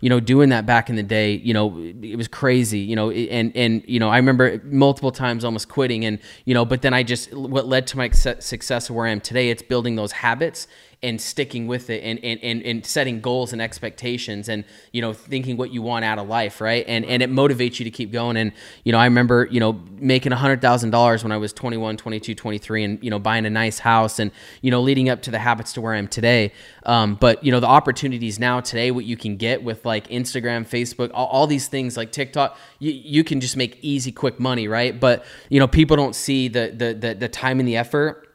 [0.00, 1.32] you know doing that back in the day.
[1.32, 2.80] You know, it was crazy.
[2.80, 6.64] You know, and and you know, I remember multiple times almost quitting, and you know,
[6.64, 9.50] but then I just what led to my success where I am today.
[9.50, 10.66] It's building those habits
[11.02, 15.14] and sticking with it and, and, and, and setting goals and expectations and you know
[15.14, 16.84] thinking what you want out of life right?
[16.86, 18.36] And and it motivates you to keep going.
[18.36, 18.52] And
[18.84, 23.04] you know i remember you know making $100000 when i was 21 22 23 and
[23.04, 24.30] you know buying a nice house and
[24.60, 26.52] you know leading up to the habits to where i am today.
[26.84, 30.68] Um, but you know the opportunities now today what you can get with like instagram
[30.68, 34.68] facebook all, all these things like tiktok you, you can just make easy quick money
[34.68, 34.98] right?
[34.98, 38.29] But you know people don't see the the the, the time and the effort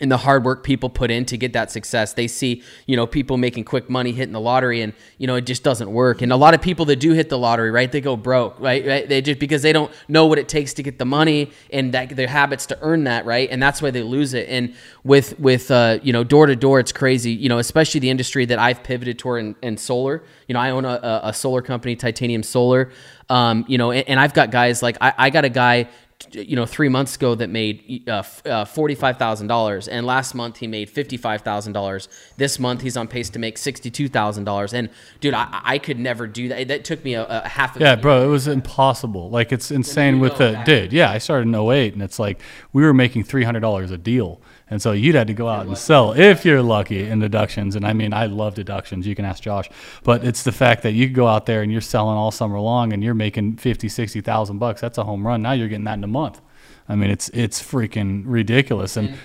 [0.00, 2.14] and the hard work people put in to get that success.
[2.14, 5.42] They see, you know, people making quick money hitting the lottery and, you know, it
[5.42, 6.20] just doesn't work.
[6.20, 8.84] And a lot of people that do hit the lottery, right, they go broke, right?
[8.84, 9.08] right?
[9.08, 12.08] They just because they don't know what it takes to get the money and that
[12.16, 13.48] their habits to earn that, right?
[13.48, 14.48] And that's why they lose it.
[14.48, 14.74] And
[15.04, 18.46] with with uh, you know, door to door, it's crazy, you know, especially the industry
[18.46, 20.24] that I've pivoted toward in, in solar.
[20.48, 22.90] You know, I own a, a- solar company, Titanium Solar.
[23.30, 25.88] Um, you know, and, and I've got guys like I, I got a guy
[26.32, 30.58] you know, three months ago that made uh, uh, forty-five thousand dollars, and last month
[30.58, 32.08] he made fifty-five thousand dollars.
[32.36, 34.72] This month he's on pace to make sixty-two thousand dollars.
[34.72, 36.68] And dude, I, I could never do that.
[36.68, 37.76] That took me a, a half.
[37.76, 39.30] A Yeah, bro, it was impossible.
[39.30, 40.64] Like it's insane with the back.
[40.64, 40.92] dude.
[40.92, 42.40] Yeah, I started in 08 and it's like
[42.72, 44.40] we were making three hundred dollars a deal,
[44.70, 47.76] and so you'd had to go out and sell if you're lucky in deductions.
[47.76, 49.06] And I mean, I love deductions.
[49.06, 49.68] You can ask Josh,
[50.02, 52.92] but it's the fact that you go out there and you're selling all summer long
[52.92, 54.80] and you're making 50, 60,000 bucks.
[54.80, 55.42] That's a home run.
[55.42, 56.40] Now you're getting that in a month.
[56.88, 58.96] I mean, it's it's freaking ridiculous.
[58.96, 59.16] And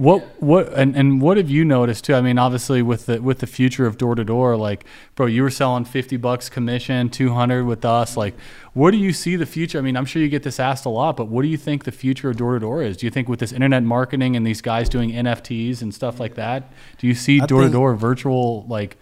[0.00, 2.14] what what and, and what have you noticed too?
[2.14, 5.42] I mean, obviously with the with the future of door to door, like bro, you
[5.42, 8.16] were selling fifty bucks commission, two hundred with us.
[8.16, 8.34] Like,
[8.72, 9.76] what do you see the future?
[9.76, 11.84] I mean, I'm sure you get this asked a lot, but what do you think
[11.84, 12.96] the future of door to door is?
[12.96, 16.34] Do you think with this internet marketing and these guys doing NFTs and stuff like
[16.36, 18.96] that, do you see door to door virtual like?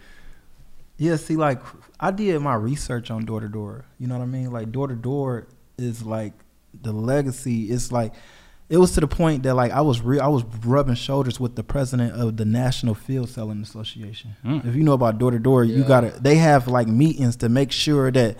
[0.97, 1.61] Yeah, see, like
[1.97, 3.85] I did my research on door to door.
[3.99, 4.51] You know what I mean?
[4.51, 5.47] Like door to door
[5.77, 6.33] is like
[6.73, 7.71] the legacy.
[7.71, 8.11] It's like
[8.69, 10.21] it was to the point that like I was real.
[10.21, 14.35] I was rubbing shoulders with the president of the National Field Selling Association.
[14.45, 14.65] Mm.
[14.65, 16.11] If you know about door to door, you gotta.
[16.21, 18.37] They have like meetings to make sure that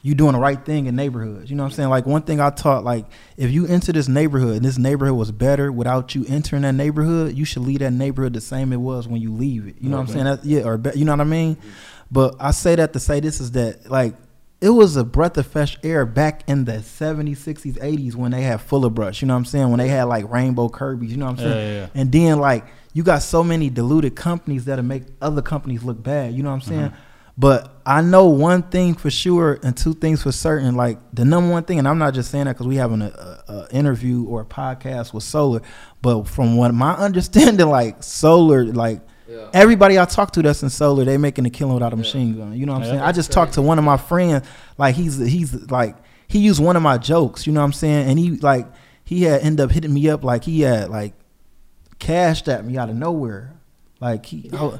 [0.00, 1.48] you doing the right thing in neighborhoods.
[1.48, 1.88] You know what I'm saying?
[1.88, 3.06] Like one thing I taught, like
[3.36, 7.36] if you enter this neighborhood and this neighborhood was better without you entering that neighborhood,
[7.36, 9.76] you should leave that neighborhood the same it was when you leave it.
[9.80, 10.24] You know what I'm saying?
[10.24, 11.56] That, yeah, or be, you know what I mean?
[12.10, 14.14] But I say that to say this is that like
[14.62, 18.42] it was a breath of fresh air back in the 70s, 60s, 80s when they
[18.42, 19.20] had Fuller Brush.
[19.20, 19.68] You know what I'm saying?
[19.70, 21.10] When they had like Rainbow Kirby's.
[21.10, 21.50] You know what I'm saying?
[21.50, 22.00] yeah, yeah.
[22.00, 26.34] And then like you got so many diluted companies that'll make other companies look bad.
[26.34, 26.90] You know what I'm saying?
[26.90, 27.00] Mm-hmm.
[27.36, 30.76] But I know one thing for sure and two things for certain.
[30.76, 33.08] Like the number one thing, and I'm not just saying that because we having a,
[33.08, 35.62] a, a interview or a podcast with Solar,
[36.02, 39.00] but from what my understanding, like Solar, like
[39.32, 39.48] Yeah.
[39.54, 42.52] everybody I talk to that's in Solar, they making a killing without a machine gun.
[42.56, 43.00] You know what I'm saying?
[43.00, 44.46] I just talked to one of my friends,
[44.78, 45.96] like he's he's like
[46.28, 47.46] he used one of my jokes.
[47.46, 48.10] You know what I'm saying?
[48.10, 48.66] And he like
[49.04, 51.14] he had end up hitting me up like he had like
[51.98, 53.54] cashed at me out of nowhere.
[54.00, 54.78] Like he, I,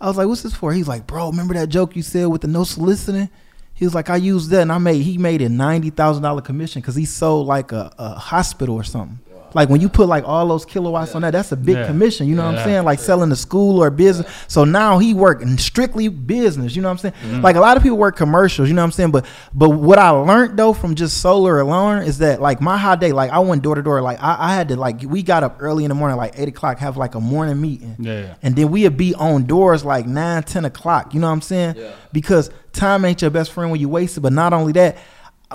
[0.00, 2.40] I was like, "What's this for?" He's like, "Bro, remember that joke you said with
[2.40, 3.28] the no soliciting?"
[3.74, 6.40] He was like, "I used that, and I made he made a ninety thousand dollar
[6.40, 9.20] commission because he sold like a, a hospital or something."
[9.54, 11.86] Like when you put like all those kilowatts on that, that's a big Yeah.
[11.86, 12.26] commission.
[12.28, 12.84] You know what I'm saying?
[12.84, 14.30] Like selling to school or business.
[14.48, 16.74] So now he working strictly business.
[16.76, 17.14] You know what I'm saying?
[17.24, 17.40] Mm-hmm.
[17.42, 18.68] Like a lot of people work commercials.
[18.68, 19.10] You know what I'm saying?
[19.10, 22.96] But but what I learned though from just solar alone is that like my high
[22.96, 24.00] day, like I went door to door.
[24.02, 26.48] Like I, I had to like we got up early in the morning, like eight
[26.48, 27.96] o'clock, have like a morning meeting.
[27.98, 28.34] Yeah, yeah.
[28.42, 31.14] And then we'd be on doors like nine, ten o'clock.
[31.14, 31.76] You know what I'm saying?
[31.76, 31.90] Yeah.
[32.12, 34.20] Because time ain't your best friend when you waste it.
[34.20, 34.96] But not only that,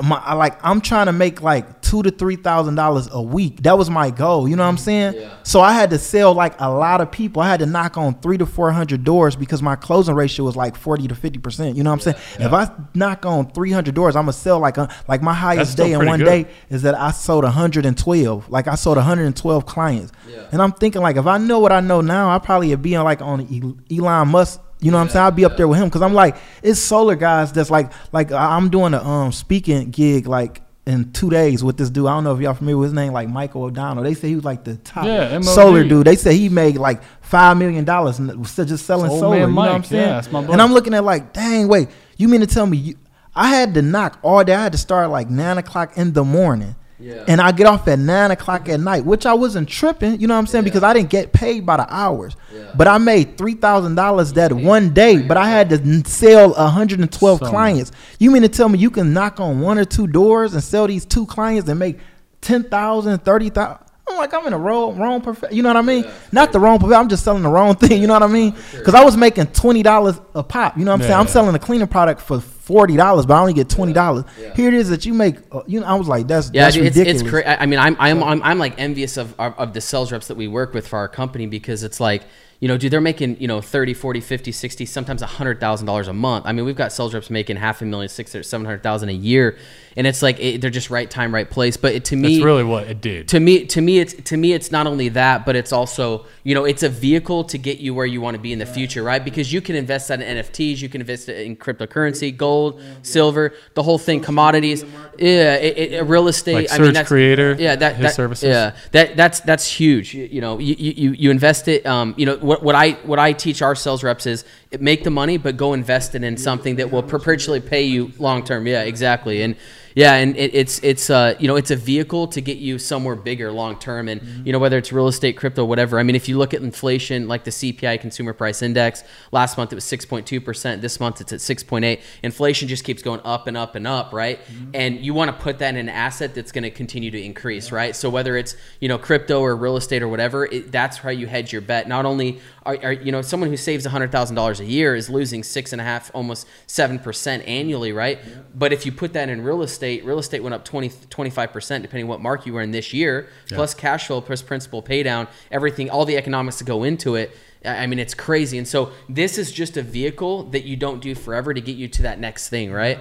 [0.01, 3.63] my, I like I'm trying to make like two to three thousand dollars a week.
[3.63, 4.47] That was my goal.
[4.47, 5.15] You know what I'm saying?
[5.15, 5.29] Yeah.
[5.43, 7.41] So I had to sell like a lot of people.
[7.41, 10.55] I had to knock on three to four hundred doors because my closing ratio was
[10.55, 11.75] like forty to fifty percent.
[11.75, 12.17] You know what I'm saying?
[12.39, 12.45] Yeah.
[12.47, 15.77] If I knock on three hundred doors, I'm gonna sell like a, like my highest
[15.77, 16.25] day in one good.
[16.25, 18.49] day is that I sold 112.
[18.49, 20.11] Like I sold 112 clients.
[20.29, 20.47] Yeah.
[20.51, 22.95] And I'm thinking like if I know what I know now, I probably would be
[22.95, 24.61] on like on E- Elon Musk.
[24.79, 25.25] You know what I'm saying?
[25.25, 28.31] I'll be up there with him because I'm like it's solar guys that's like like
[28.31, 32.07] I'm doing a um speaking gig like in two days with this dude.
[32.07, 34.03] I don't know if y'all familiar with his name, like Michael O'Donnell.
[34.03, 36.07] They say he was like the top Yeah, solar dude.
[36.07, 39.39] They say he made like five million dollars just selling Old solar.
[39.39, 39.85] man You know what I'm Mike.
[39.85, 40.33] saying?
[40.33, 40.61] Yeah, and.
[40.61, 42.95] I'm looking at like, dang, wait, you mean to tell me you?
[43.35, 44.53] I had to knock all day.
[44.55, 46.75] I had to start like nine o'clock in the morning.
[46.99, 47.23] Yeah.
[47.27, 50.33] And I get off at nine o'clock at night, which I wasn't tripping, you know
[50.33, 50.63] what I'm saying?
[50.63, 52.35] Because I didn't get paid by the hours.
[52.51, 52.71] Yeah.
[52.75, 56.53] But I made three thousand dollars that one day, but I had to n- sell
[56.53, 57.51] hundred and twelve So much.
[57.51, 57.91] clients.
[58.19, 60.87] You mean to tell me you can knock on one or two doors and sell
[60.87, 61.99] these two clients and make
[62.41, 63.83] ten thousand, thirty thousand?
[64.09, 65.51] I'm like, I'm in the wrong, wrong perfect.
[65.51, 66.05] You know what I mean?
[66.31, 66.79] Not the wrong.
[66.79, 66.97] perfect.
[66.97, 67.99] I'm just selling the wrong thing.
[68.01, 68.55] You know what I mean?
[68.71, 70.77] Because I was making twenty dollars a pop.
[70.77, 71.11] You know what I'm saying?
[71.11, 74.25] Yeah, I'm selling a cleaning product for forty dollars, but I only get twenty dollars.
[74.39, 74.53] Yeah.
[74.53, 75.37] Here it is that you make.
[75.51, 77.21] Uh, you know, I was like, that's Yeah, that's dude, it's, ridiculous.
[77.21, 77.47] it's crazy.
[77.47, 80.35] I mean, I'm, I'm, I'm, I'm like envious of, of, of the sales reps that
[80.35, 82.23] we work with for our company because it's like,
[82.59, 86.45] you know, dude, they're making, you know, 30, 40, 50, 60, sometimes $100,000 a month.
[86.47, 89.57] I mean, we've got sales reps making half a million, six or 700,000 a year.
[89.97, 91.75] And it's like, it, they're just right time, right place.
[91.75, 93.27] But it, to me, That's really what it did.
[93.29, 96.55] to me to me it's to me it's not only that but it's also you
[96.55, 99.03] know it's a vehicle to get you where you want to be in the future
[99.03, 102.81] right because you can invest that in nfts you can invest it in cryptocurrency gold
[103.01, 104.83] silver the whole thing commodities
[105.17, 108.47] yeah it, it, real estate Like i mean that's Creator, yeah that, his that services.
[108.49, 112.25] yeah that that's that's huge you, you know you, you you invest it um you
[112.25, 114.45] know what, what i what i teach our sales reps is
[114.79, 118.43] make the money but go invest it in something that will perpetually pay you long
[118.43, 119.55] term yeah exactly and
[119.97, 123.15] yeah, and it, it's it's uh you know it's a vehicle to get you somewhere
[123.15, 125.97] bigger long term, and you know whether it's real estate, crypto, whatever.
[125.97, 129.71] I mean, if you look at inflation, like the CPI Consumer Price Index, last month
[129.71, 130.83] it was six point two percent.
[130.83, 132.01] This month it's at six point eight.
[132.21, 134.39] Inflation just keeps going up and up and up, right?
[134.75, 137.71] And you want to put that in an asset that's going to continue to increase,
[137.71, 137.95] right?
[137.95, 141.25] So whether it's you know crypto or real estate or whatever, it, that's how you
[141.25, 141.87] hedge your bet.
[141.87, 145.09] Not only are, are you know someone who saves hundred thousand dollars a year is
[145.09, 148.19] losing six and a half, almost seven percent annually, right?
[148.53, 152.07] But if you put that in real estate, real estate went up 20, 25% depending
[152.07, 155.89] what mark you were in this year, plus cash flow, plus principal pay down, everything,
[155.89, 157.35] all the economics that go into it.
[157.67, 158.57] I I mean, it's crazy.
[158.57, 161.87] And so this is just a vehicle that you don't do forever to get you
[161.87, 162.99] to that next thing, right?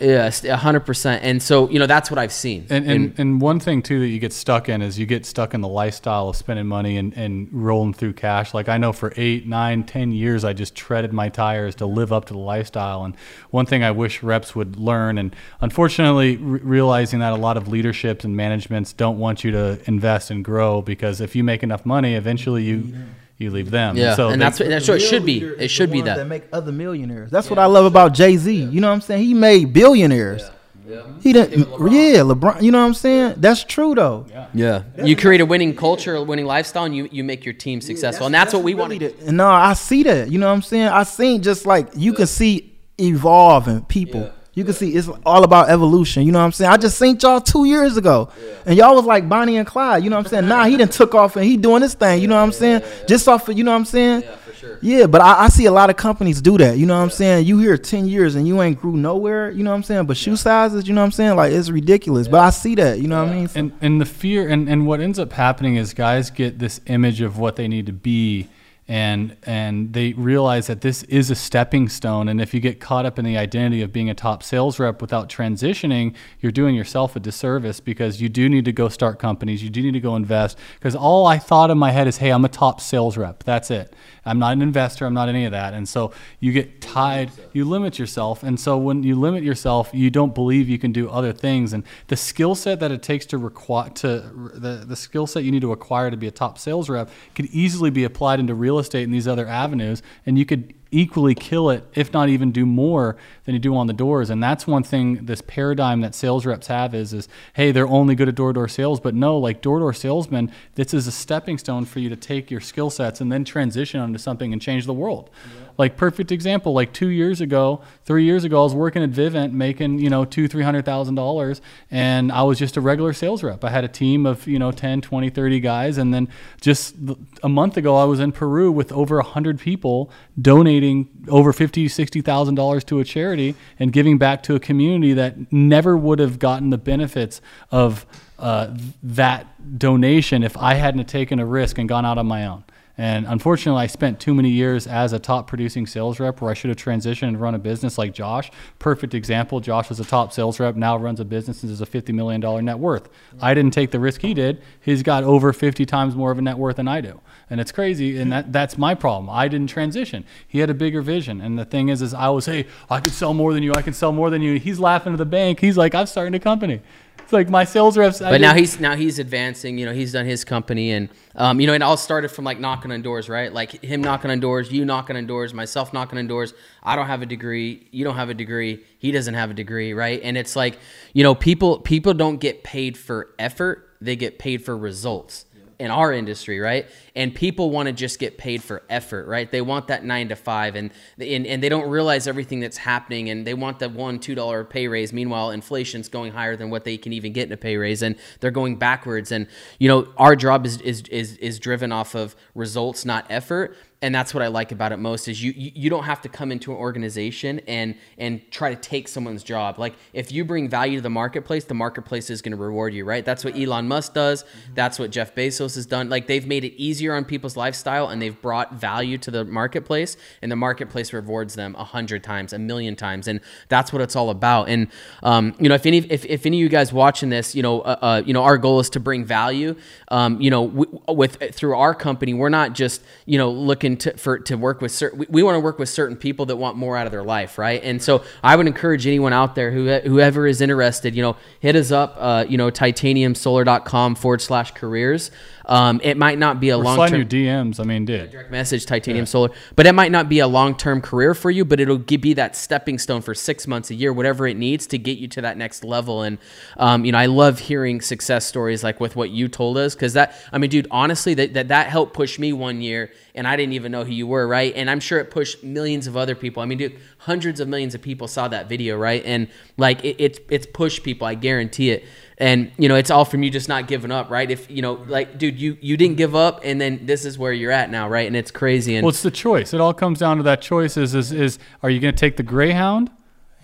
[0.00, 1.24] Yes, a hundred percent.
[1.24, 2.66] And so, you know, that's what I've seen.
[2.70, 5.54] And, and and one thing too that you get stuck in is you get stuck
[5.54, 8.54] in the lifestyle of spending money and, and rolling through cash.
[8.54, 12.12] Like I know for eight, nine, ten years I just treaded my tires to live
[12.12, 13.04] up to the lifestyle.
[13.04, 13.16] And
[13.50, 17.68] one thing I wish reps would learn, and unfortunately re- realizing that a lot of
[17.68, 21.84] leaderships and managements don't want you to invest and grow because if you make enough
[21.84, 22.94] money, eventually you
[23.38, 23.96] you leave them.
[23.96, 25.38] Yeah, so and they- that's what, that's what it should be.
[25.42, 26.16] It should be that.
[26.16, 27.30] that make other millionaires.
[27.30, 28.52] That's what I love about Jay Z.
[28.52, 29.22] You know what I'm saying?
[29.24, 30.42] He made billionaires.
[30.88, 31.58] Yeah, He didn't.
[31.58, 32.62] Yeah, LeBron.
[32.62, 33.34] You know what I'm saying?
[33.36, 34.26] That's true though.
[34.54, 34.82] Yeah.
[35.04, 38.24] You create a winning culture, a winning lifestyle, and you, you make your team successful.
[38.26, 40.30] and that's, what we want really to the- No, I see that.
[40.30, 40.88] You know what I'm saying?
[40.88, 44.32] I seen just like you can see evolving people.
[44.58, 44.60] Yeah.
[44.60, 46.24] You can see it's all about evolution.
[46.24, 46.70] You know what I'm saying?
[46.70, 48.28] I just seen y'all two years ago,
[48.66, 50.02] and y'all was like Bonnie and Clyde.
[50.04, 50.48] You know what I'm saying?
[50.48, 52.20] Nah, he done took off and he doing this thing.
[52.20, 52.82] You know what I'm saying?
[53.06, 54.22] Just off of you know what I'm saying?
[54.22, 54.78] Yeah, for sure.
[54.82, 56.76] Yeah, but I, I see a lot of companies do that.
[56.76, 57.46] You know what I'm saying?
[57.46, 59.50] You hear 10 years and you ain't grew nowhere.
[59.50, 60.06] You know what I'm saying?
[60.06, 61.36] But shoe sizes, you know what I'm saying?
[61.36, 62.26] Like, it's ridiculous.
[62.28, 62.98] But I see that.
[63.00, 63.48] You know what I mean?
[63.48, 66.80] So- and and the fear and and what ends up happening is guys get this
[66.86, 68.48] image of what they need to be
[68.90, 72.26] and and they realize that this is a stepping stone.
[72.26, 75.02] And if you get caught up in the identity of being a top sales rep
[75.02, 79.62] without transitioning you're doing yourself a disservice because you do need to go start companies.
[79.62, 82.30] You do need to go invest because all i thought in my head is hey
[82.30, 83.44] i'm a top sales rep.
[83.44, 83.94] That's it.
[84.24, 85.04] I'm not an investor.
[85.04, 85.74] I'm not any of that.
[85.74, 88.42] And so you get tied you limit yourself.
[88.42, 91.74] And so when you limit yourself you don't believe you can do other things.
[91.74, 94.20] And the skill set that it takes to require to
[94.54, 97.46] the, the skill set you need to acquire to be a top sales rep could
[97.46, 101.68] easily be applied into real estate and these other avenues, and you could equally kill
[101.70, 104.30] it, if not even do more than you do on the doors.
[104.30, 108.14] And that's one thing this paradigm that sales reps have is is hey, they're only
[108.14, 111.98] good at door-to-door sales, but no, like door-to-door salesmen, this is a stepping stone for
[111.98, 115.30] you to take your skill sets and then transition onto something and change the world.
[115.44, 115.67] Yeah.
[115.78, 119.52] Like perfect example, like two years ago, three years ago, I was working at Vivint
[119.52, 123.44] making, you know, two, three hundred thousand dollars and I was just a regular sales
[123.44, 123.62] rep.
[123.62, 125.96] I had a team of, you know, 10, 20, 30 guys.
[125.96, 126.28] And then
[126.60, 126.96] just
[127.44, 130.10] a month ago I was in Peru with over hundred people
[130.40, 135.12] donating over fifty, sixty thousand dollars to a charity and giving back to a community
[135.12, 138.04] that never would have gotten the benefits of
[138.38, 142.64] uh, that donation if I hadn't taken a risk and gone out on my own.
[142.98, 146.54] And unfortunately, I spent too many years as a top producing sales rep where I
[146.54, 148.50] should have transitioned and run a business like Josh.
[148.80, 149.60] Perfect example.
[149.60, 152.64] Josh was a top sales rep, now runs a business and is a $50 million
[152.64, 153.08] net worth.
[153.40, 154.60] I didn't take the risk he did.
[154.80, 157.20] He's got over 50 times more of a net worth than I do.
[157.48, 158.18] And it's crazy.
[158.18, 159.30] And that, that's my problem.
[159.30, 160.24] I didn't transition.
[160.48, 161.40] He had a bigger vision.
[161.40, 163.72] And the thing is, is I was, hey, I could sell more than you.
[163.74, 164.58] I can sell more than you.
[164.58, 165.60] He's laughing to the bank.
[165.60, 166.82] He's like, I'm starting a company.
[167.28, 168.20] It's like my sales reps.
[168.20, 169.76] But now he's now he's advancing.
[169.76, 172.58] You know, he's done his company, and um, you know, it all started from like
[172.58, 173.52] knocking on doors, right?
[173.52, 176.54] Like him knocking on doors, you knocking on doors, myself knocking on doors.
[176.82, 177.86] I don't have a degree.
[177.90, 178.82] You don't have a degree.
[178.98, 180.20] He doesn't have a degree, right?
[180.24, 180.78] And it's like,
[181.12, 185.44] you know, people people don't get paid for effort; they get paid for results
[185.78, 186.86] in our industry, right?
[187.14, 189.50] And people want to just get paid for effort, right?
[189.50, 193.30] They want that nine to five, and and, and they don't realize everything that's happening,
[193.30, 195.12] and they want that one two dollar pay raise.
[195.12, 198.16] Meanwhile, inflation's going higher than what they can even get in a pay raise, and
[198.40, 199.30] they're going backwards.
[199.30, 199.46] And
[199.78, 204.14] you know, our job is is is, is driven off of results, not effort and
[204.14, 206.70] that's what I like about it most is you, you don't have to come into
[206.70, 209.78] an organization and and try to take someone's job.
[209.78, 213.04] Like if you bring value to the marketplace, the marketplace is going to reward you,
[213.04, 213.24] right?
[213.24, 214.44] That's what Elon Musk does.
[214.44, 214.74] Mm-hmm.
[214.74, 216.08] That's what Jeff Bezos has done.
[216.08, 220.16] Like they've made it easier on people's lifestyle and they've brought value to the marketplace,
[220.42, 224.14] and the marketplace rewards them a hundred times, a million times, and that's what it's
[224.14, 224.68] all about.
[224.68, 224.88] And
[225.24, 227.80] um, you know, if any if, if any of you guys watching this, you know,
[227.80, 229.74] uh, uh, you know, our goal is to bring value.
[230.08, 234.12] Um, you know, w- with through our company, we're not just you know looking looking
[234.12, 236.56] to for to work with certain we, we want to work with certain people that
[236.56, 239.70] want more out of their life right and so i would encourage anyone out there
[239.70, 244.72] who whoever is interested you know hit us up uh, you know titaniumsolar.com forward slash
[244.72, 245.30] careers
[245.68, 247.78] um, it might not be a long term DMs.
[247.78, 249.26] I mean, did direct message Titanium yeah.
[249.26, 251.64] Solar, but it might not be a long term career for you.
[251.64, 254.86] But it'll give, be that stepping stone for six months, a year, whatever it needs
[254.88, 256.22] to get you to that next level.
[256.22, 256.38] And
[256.78, 260.14] um, you know, I love hearing success stories like with what you told us because
[260.14, 263.54] that I mean, dude, honestly, that, that that helped push me one year, and I
[263.56, 264.72] didn't even know who you were, right?
[264.74, 266.62] And I'm sure it pushed millions of other people.
[266.62, 269.22] I mean, dude, hundreds of millions of people saw that video, right?
[269.24, 271.26] And like it, it's it's pushed people.
[271.26, 272.04] I guarantee it
[272.38, 274.94] and you know it's all from you just not giving up right if you know
[275.08, 278.08] like dude you you didn't give up and then this is where you're at now
[278.08, 280.62] right and it's crazy and well it's the choice it all comes down to that
[280.62, 283.10] choice is is, is are you going to take the greyhound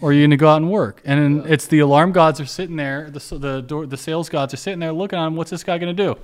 [0.00, 2.46] or are you going to go out and work and it's the alarm gods are
[2.46, 5.50] sitting there the the door, the sales gods are sitting there looking at him what's
[5.50, 6.18] this guy going to do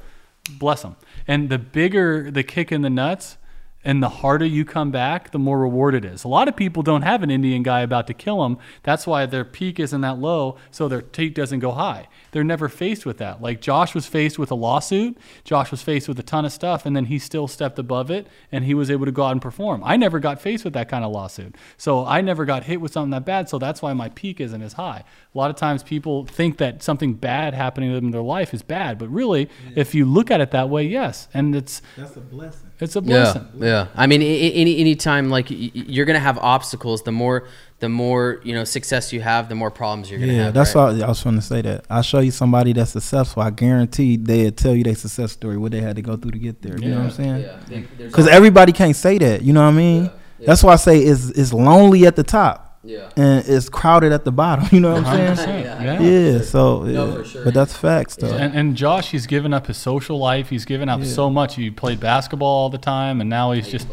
[0.59, 0.97] bless him
[1.28, 3.36] and the bigger the kick in the nuts
[3.85, 6.24] and the harder you come back, the more reward it is.
[6.24, 8.59] A lot of people don't have an Indian guy about to kill them.
[8.83, 12.68] That's why their peak isn't that low, so their peak doesn't go high they're never
[12.68, 13.43] faced with that.
[13.43, 16.87] Like Josh was faced with a lawsuit, Josh was faced with a ton of stuff,
[16.87, 19.43] and then he still stepped above it and he was able to go out and
[19.43, 19.83] perform.
[19.85, 21.57] I never got faced with that kind of lawsuit.
[21.76, 23.49] So I never got hit with something that bad.
[23.49, 25.05] So that's why my peak isn't as high.
[25.35, 28.55] A lot of times people think that something bad happening to them in their life
[28.55, 29.72] is bad, but really, yeah.
[29.76, 31.28] if you look at it that way, yes.
[31.35, 32.70] And it's that's a blessing.
[32.81, 33.47] It's a blessing.
[33.59, 33.87] Yeah, yeah.
[33.95, 37.47] I mean, any any time like you're gonna have obstacles, the more
[37.81, 40.39] the more you know success you have, the more problems you're gonna have.
[40.39, 40.55] yeah, have.
[40.55, 40.83] that's right?
[40.83, 41.62] all I was trying to say.
[41.62, 45.57] That I show you somebody that's successful, I guarantee they'll tell you their success story,
[45.57, 46.78] what they had to go through to get there.
[46.78, 46.85] Yeah.
[46.85, 47.41] You know what I'm saying?
[47.68, 47.81] Yeah.
[47.99, 49.43] Because everybody can't say that.
[49.43, 50.05] You know what I mean?
[50.05, 50.47] Yeah.
[50.47, 52.70] That's why I say it's it's lonely at the top.
[52.83, 53.11] Yeah.
[53.16, 54.66] And it's crowded at the bottom.
[54.72, 55.64] You know what I'm saying?
[55.64, 56.01] yeah.
[56.01, 56.41] yeah.
[56.43, 57.24] So, no, yeah.
[57.24, 57.45] Sure.
[57.45, 58.33] but that's facts, though.
[58.33, 60.49] And, and, Josh, he's given up his social life.
[60.49, 61.57] He's given up so much.
[61.57, 63.87] He played basketball all the time, and now he's just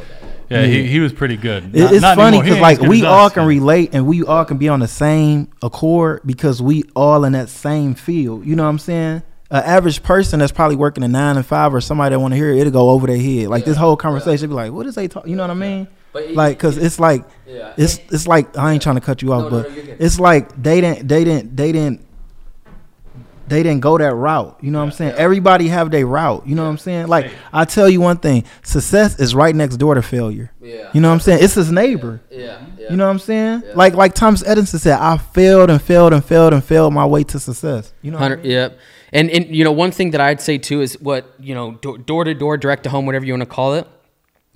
[0.50, 0.68] yeah, yeah.
[0.68, 1.76] He, he was pretty good.
[1.76, 4.70] Not, it's not funny because like we all can relate and we all can be
[4.70, 8.46] on the same accord because we all in that same field.
[8.46, 9.24] You know what I'm saying?
[9.50, 12.36] an average person that's probably working a nine and five or somebody that want to
[12.36, 13.48] hear it, it'll go over their head.
[13.48, 15.26] Like this whole conversation, be like, what is they talk?
[15.28, 15.88] You know what I mean?
[16.26, 17.74] But Like, cause it's like, Yeah.
[17.78, 19.96] it's it's like I ain't trying to cut you off, No, no, but no, you're
[20.00, 22.06] it's like they didn't they didn't they didn't
[23.48, 24.58] they didn't go that route.
[24.62, 25.14] You know what I'm saying?
[25.16, 26.46] Everybody have their route.
[26.46, 27.08] You know what I'm saying?
[27.08, 30.52] Like I tell you one thing, success is right next door to failure.
[30.60, 30.90] Yeah.
[30.94, 31.44] You know what I'm saying?
[31.44, 32.20] It's his neighbor.
[32.30, 32.60] Yeah.
[32.78, 32.90] yeah.
[32.90, 33.64] You know what I'm saying?
[33.66, 33.72] Yeah.
[33.76, 37.24] Like like Thomas Edison said, I failed and failed and failed and failed my way
[37.26, 37.94] to success.
[38.02, 38.46] You know what I mean?
[38.46, 38.78] yep.
[39.14, 42.26] And and you know one thing that I'd say too is what you know door
[42.26, 43.88] to door, direct to home, whatever you want to call it,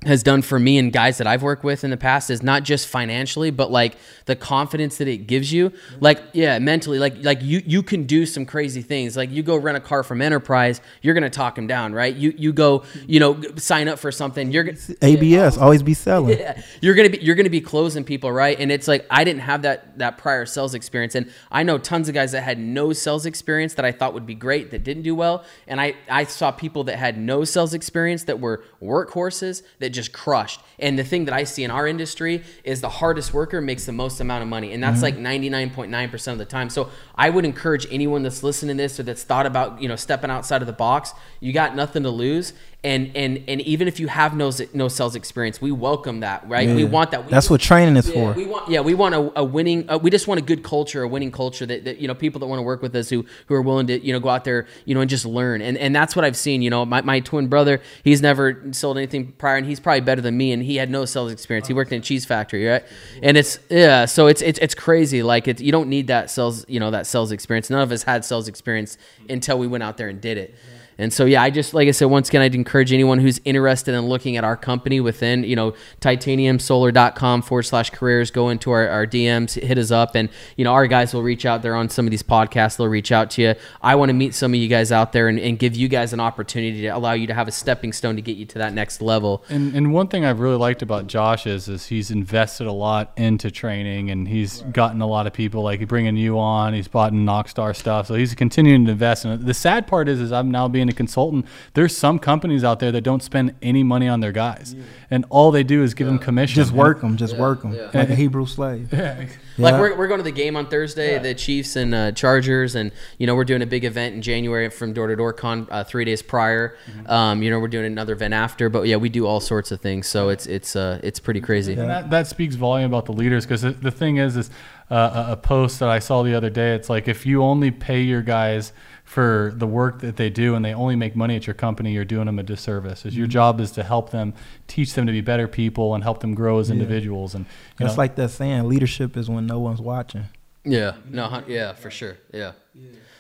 [0.04, 2.64] has done for me and guys that I've worked with in the past is not
[2.64, 5.72] just financially, but like the confidence that it gives you.
[6.00, 9.16] Like yeah, mentally, like like you you can do some crazy things.
[9.16, 12.16] Like you go rent a car from Enterprise, you're gonna talk them down, right?
[12.16, 16.40] You you go you know sign up for something, you're gonna ABS always be selling.
[16.40, 16.60] yeah.
[16.82, 18.60] You're gonna be you're gonna be closing people, right?
[18.60, 22.10] And it's like I didn't have that that prior sales experience, and I know tons
[22.10, 25.04] of guys that had no sales experience that I thought would be great that didn't
[25.04, 29.62] do well, and I I saw people that had no sales experience that were workhorses
[29.78, 30.62] that just crushed.
[30.80, 33.92] And the thing that I see in our industry is the hardest worker makes the
[33.92, 36.70] most amount of money, and that's like 99.9 percent of the time.
[36.70, 39.96] So I would encourage anyone that's listening to this or that's thought about you know
[39.96, 42.54] stepping outside of the box, you got nothing to lose.
[42.84, 46.68] And, and and even if you have no no sales experience, we welcome that, right?
[46.68, 47.26] We want that.
[47.26, 48.34] We, That's what training is yeah, for.
[48.34, 49.88] we want yeah, we want a, a winning.
[49.88, 52.40] Uh, we just want a good culture, a winning culture that, that you know people
[52.40, 54.46] that want to work with us who who are willing to you know go out
[54.46, 55.62] there you know and just learn.
[55.62, 56.64] And and that's what I've seen.
[56.64, 60.22] You know, my, my twin brother, he's never sold anything prior, and he's probably better
[60.22, 61.68] than me, and he had no sales experience.
[61.68, 62.84] He worked in a cheese factory, right?
[63.22, 65.22] And it's yeah, so it's it's it's crazy.
[65.22, 67.70] Like it's you don't need that sales you know that sales experience.
[67.70, 68.98] None of us had sales experience
[69.30, 70.56] until we went out there and did it.
[71.02, 73.96] And so, yeah, I just, like I said, once again, I'd encourage anyone who's interested
[73.96, 78.88] in looking at our company within, you know, titaniumsolar.com forward slash careers, go into our,
[78.88, 80.14] our DMs, hit us up.
[80.14, 81.64] And, you know, our guys will reach out.
[81.64, 82.78] They're on some of these podcasts.
[82.78, 83.56] They'll reach out to you.
[83.82, 86.14] I want to meet some of you guys out there and, and give you guys
[86.14, 88.74] an opportunity to allow you to have a stepping stone to get you to that
[88.74, 89.44] next level.
[89.50, 93.12] And, and one thing I've really liked about Josh is is he's invested a lot
[93.18, 96.76] into training and he's gotten a lot of people like bringing you on.
[96.76, 99.26] He's bought in Knockstar stuff, so he's continuing to invest.
[99.26, 101.46] And the sad part is, is I'm now being a consultant.
[101.74, 104.76] There's some companies out there that don't spend any money on their guys,
[105.10, 106.56] and all they do is give them commission.
[106.56, 107.74] Just work them, just work 'em.
[107.74, 107.90] yeah.
[107.94, 108.90] like a Hebrew slave.
[108.94, 109.26] Yeah.
[109.58, 112.92] Like we're, we're going to the game on Thursday, the Chiefs and uh, Chargers, and
[113.18, 115.84] you know we're doing a big event in January from Door to Door Con uh,
[115.84, 116.78] three days prior.
[117.06, 119.82] Um, you know we're doing another event after, but yeah, we do all sorts of
[119.82, 121.74] things, so it's it's uh, it's pretty crazy.
[121.74, 124.50] And that, that speaks volume about the leaders because the, the thing is, is
[124.90, 126.74] uh, a a post that I saw the other day.
[126.74, 128.74] It's like if you only pay your guys
[129.12, 132.06] for the work that they do and they only make money at your company, you're
[132.06, 133.06] doing them a disservice.
[133.06, 133.32] Is your mm-hmm.
[133.32, 134.34] job is to help them,
[134.68, 137.36] teach them to be better people, and help them grow as individuals.
[137.36, 137.46] And
[137.78, 140.30] you It's like that saying, leadership is when no one's watching.
[140.64, 142.52] Yeah, no, hun- yeah, for sure, yeah.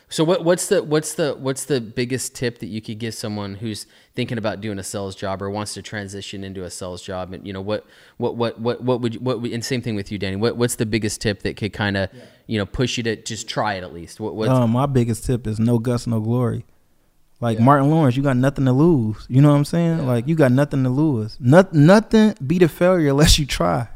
[0.09, 3.55] So what what's the what's the what's the biggest tip that you could give someone
[3.55, 7.31] who's thinking about doing a sales job or wants to transition into a sales job?
[7.33, 7.85] And you know what
[8.17, 10.35] what what what what would you, what would, and same thing with you, Danny.
[10.35, 12.09] What what's the biggest tip that could kind of
[12.45, 14.19] you know push you to just try it at least?
[14.19, 16.65] What what's, Um, my biggest tip is no guts, no glory.
[17.39, 19.25] Like Martin Lawrence, you got nothing to lose.
[19.29, 20.05] You know what I'm saying?
[20.05, 21.37] Like you got nothing to lose.
[21.39, 23.87] Not, nothing beat a failure unless you try.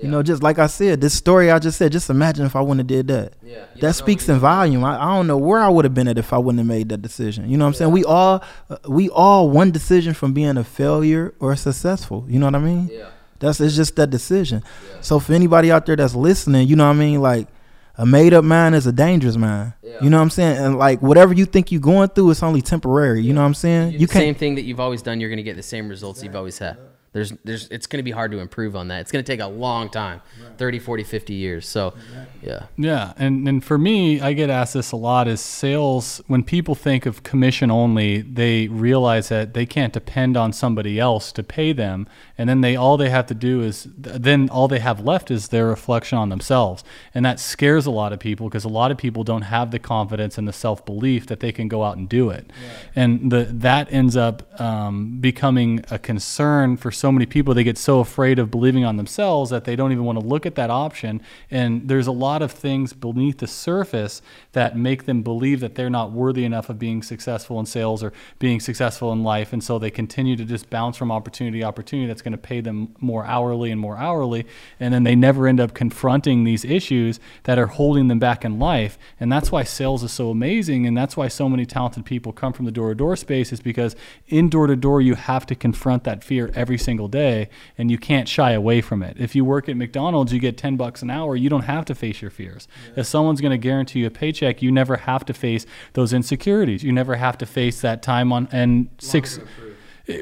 [0.00, 2.56] Yeah, You know, just like I said, this story I just said, just imagine if
[2.56, 3.34] I wouldn't have did that.
[3.42, 4.82] yeah, That know speaks in volume.
[4.84, 6.88] I, I don't know where I would have been at if I wouldn't have made
[6.88, 7.48] that decision.
[7.50, 7.92] You know what I'm saying?
[7.92, 12.24] We all uh, we all one decision from being a failure or successful.
[12.28, 12.88] You know what I mean?
[12.92, 13.10] yeah.
[13.38, 14.62] That's it's just that decision.
[14.90, 15.00] Yeah.
[15.00, 17.20] So for anybody out there that's listening, you know what I mean?
[17.22, 17.48] Like
[17.96, 19.72] a made up mind is a dangerous mind.
[19.82, 19.96] Yeah.
[20.02, 20.58] You know what I'm saying?
[20.58, 23.22] And like whatever you think you're going through, it's only temporary.
[23.22, 23.92] You know what I'm saying?
[23.92, 24.38] You You the same can't.
[24.38, 25.20] thing that you've always done.
[25.20, 26.76] You're going to get the same results you've always had.
[27.12, 29.00] There's, there's, it's going to be hard to improve on that.
[29.00, 30.20] It's going to take a long time,
[30.58, 31.68] 30, 40, 50 years.
[31.68, 31.94] So,
[32.40, 32.66] yeah.
[32.76, 36.76] Yeah, and and for me, I get asked this a lot: is sales when people
[36.76, 41.72] think of commission only, they realize that they can't depend on somebody else to pay
[41.72, 42.06] them,
[42.40, 45.48] and then they all they have to do is then all they have left is
[45.48, 46.82] their reflection on themselves,
[47.14, 49.78] and that scares a lot of people because a lot of people don't have the
[49.78, 52.50] confidence and the self belief that they can go out and do it,
[52.96, 57.52] and the that ends up um, becoming a concern for so many people.
[57.52, 60.46] They get so afraid of believing on themselves that they don't even want to look
[60.46, 61.20] at that option.
[61.50, 64.22] And there's a lot of things beneath the surface
[64.52, 68.12] that make them believe that they're not worthy enough of being successful in sales or
[68.38, 69.52] being successful in life.
[69.52, 72.60] And so they continue to just bounce from opportunity to opportunity that's going to pay
[72.60, 74.46] them more hourly and more hourly.
[74.78, 78.58] And then they never end up confronting these issues that are holding them back in
[78.58, 78.98] life.
[79.18, 80.86] And that's why sales is so amazing.
[80.86, 83.60] And that's why so many talented people come from the door to door space is
[83.60, 83.96] because
[84.28, 87.98] in door to door, you have to confront that fear every single day, and you
[87.98, 89.16] can't shy away from it.
[89.18, 91.94] If you work at McDonald's, you get 10 bucks an hour, you don't have to
[91.94, 92.68] face your fears.
[92.96, 96.82] If someone's going to guarantee you a paycheck, you never have to face those insecurities.
[96.82, 99.38] You never have to face that time on and six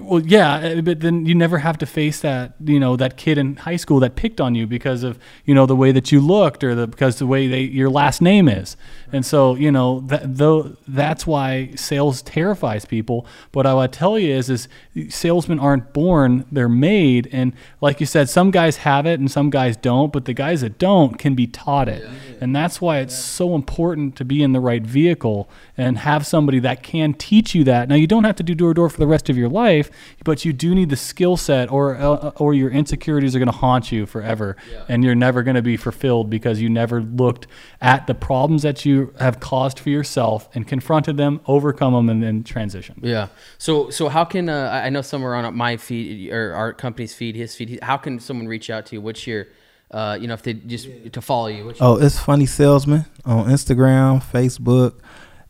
[0.03, 3.39] well, yeah, uh, but then you never have to face that, you know, that kid
[3.39, 6.21] in high school that picked on you because of, you know, the way that you
[6.21, 8.77] looked or the because the way they your last name is.
[9.13, 13.27] And so, you know, that though that's why sales terrifies people.
[13.53, 14.69] But what I would tell you is is
[15.09, 19.51] salesmen aren't born, they're made and like you said, some guys have it and some
[19.51, 22.09] guys don't, but the guys that don't can be taught it.
[22.41, 26.59] And that's why it's so important to be in the right vehicle and have somebody
[26.61, 27.89] that can teach you that.
[27.89, 29.78] Now you don't have to do door to door for the rest of your life,
[30.25, 33.59] but you do need the skill set, or uh, or your insecurities are going to
[33.59, 34.85] haunt you forever, yeah.
[34.89, 37.47] and you're never going to be fulfilled because you never looked
[37.81, 42.23] at the problems that you have caused for yourself and confronted them, overcome them, and
[42.23, 42.99] then transition.
[43.03, 43.29] Yeah.
[43.59, 47.37] So so how can uh, I know somewhere on my feed or our company's feed,
[47.37, 49.01] his feed, how can someone reach out to you?
[49.01, 49.47] What's your
[49.91, 51.09] uh, you know, if they just yeah.
[51.11, 51.73] to follow you.
[51.81, 54.95] oh, it's funny salesman on Instagram, Facebook,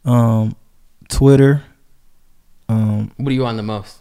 [0.05, 0.55] um,
[1.09, 1.65] Twitter.
[2.69, 4.01] Um, what are you on the most?